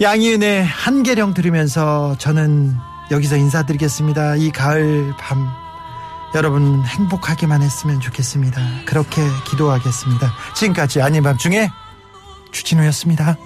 양희은의 0.00 0.64
한계령 0.64 1.34
들으면서 1.34 2.16
저는 2.18 2.74
여기서 3.10 3.36
인사드리겠습니다. 3.36 4.36
이 4.36 4.50
가을 4.50 5.12
밤 5.18 5.48
여러분 6.34 6.82
행복하기만 6.84 7.60
했으면 7.60 8.00
좋겠습니다. 8.00 8.60
그렇게 8.86 9.20
기도하겠습니다. 9.50 10.32
지금까지 10.54 11.02
아닌 11.02 11.24
밤중에 11.24 11.68
주진우였습니다. 12.52 13.36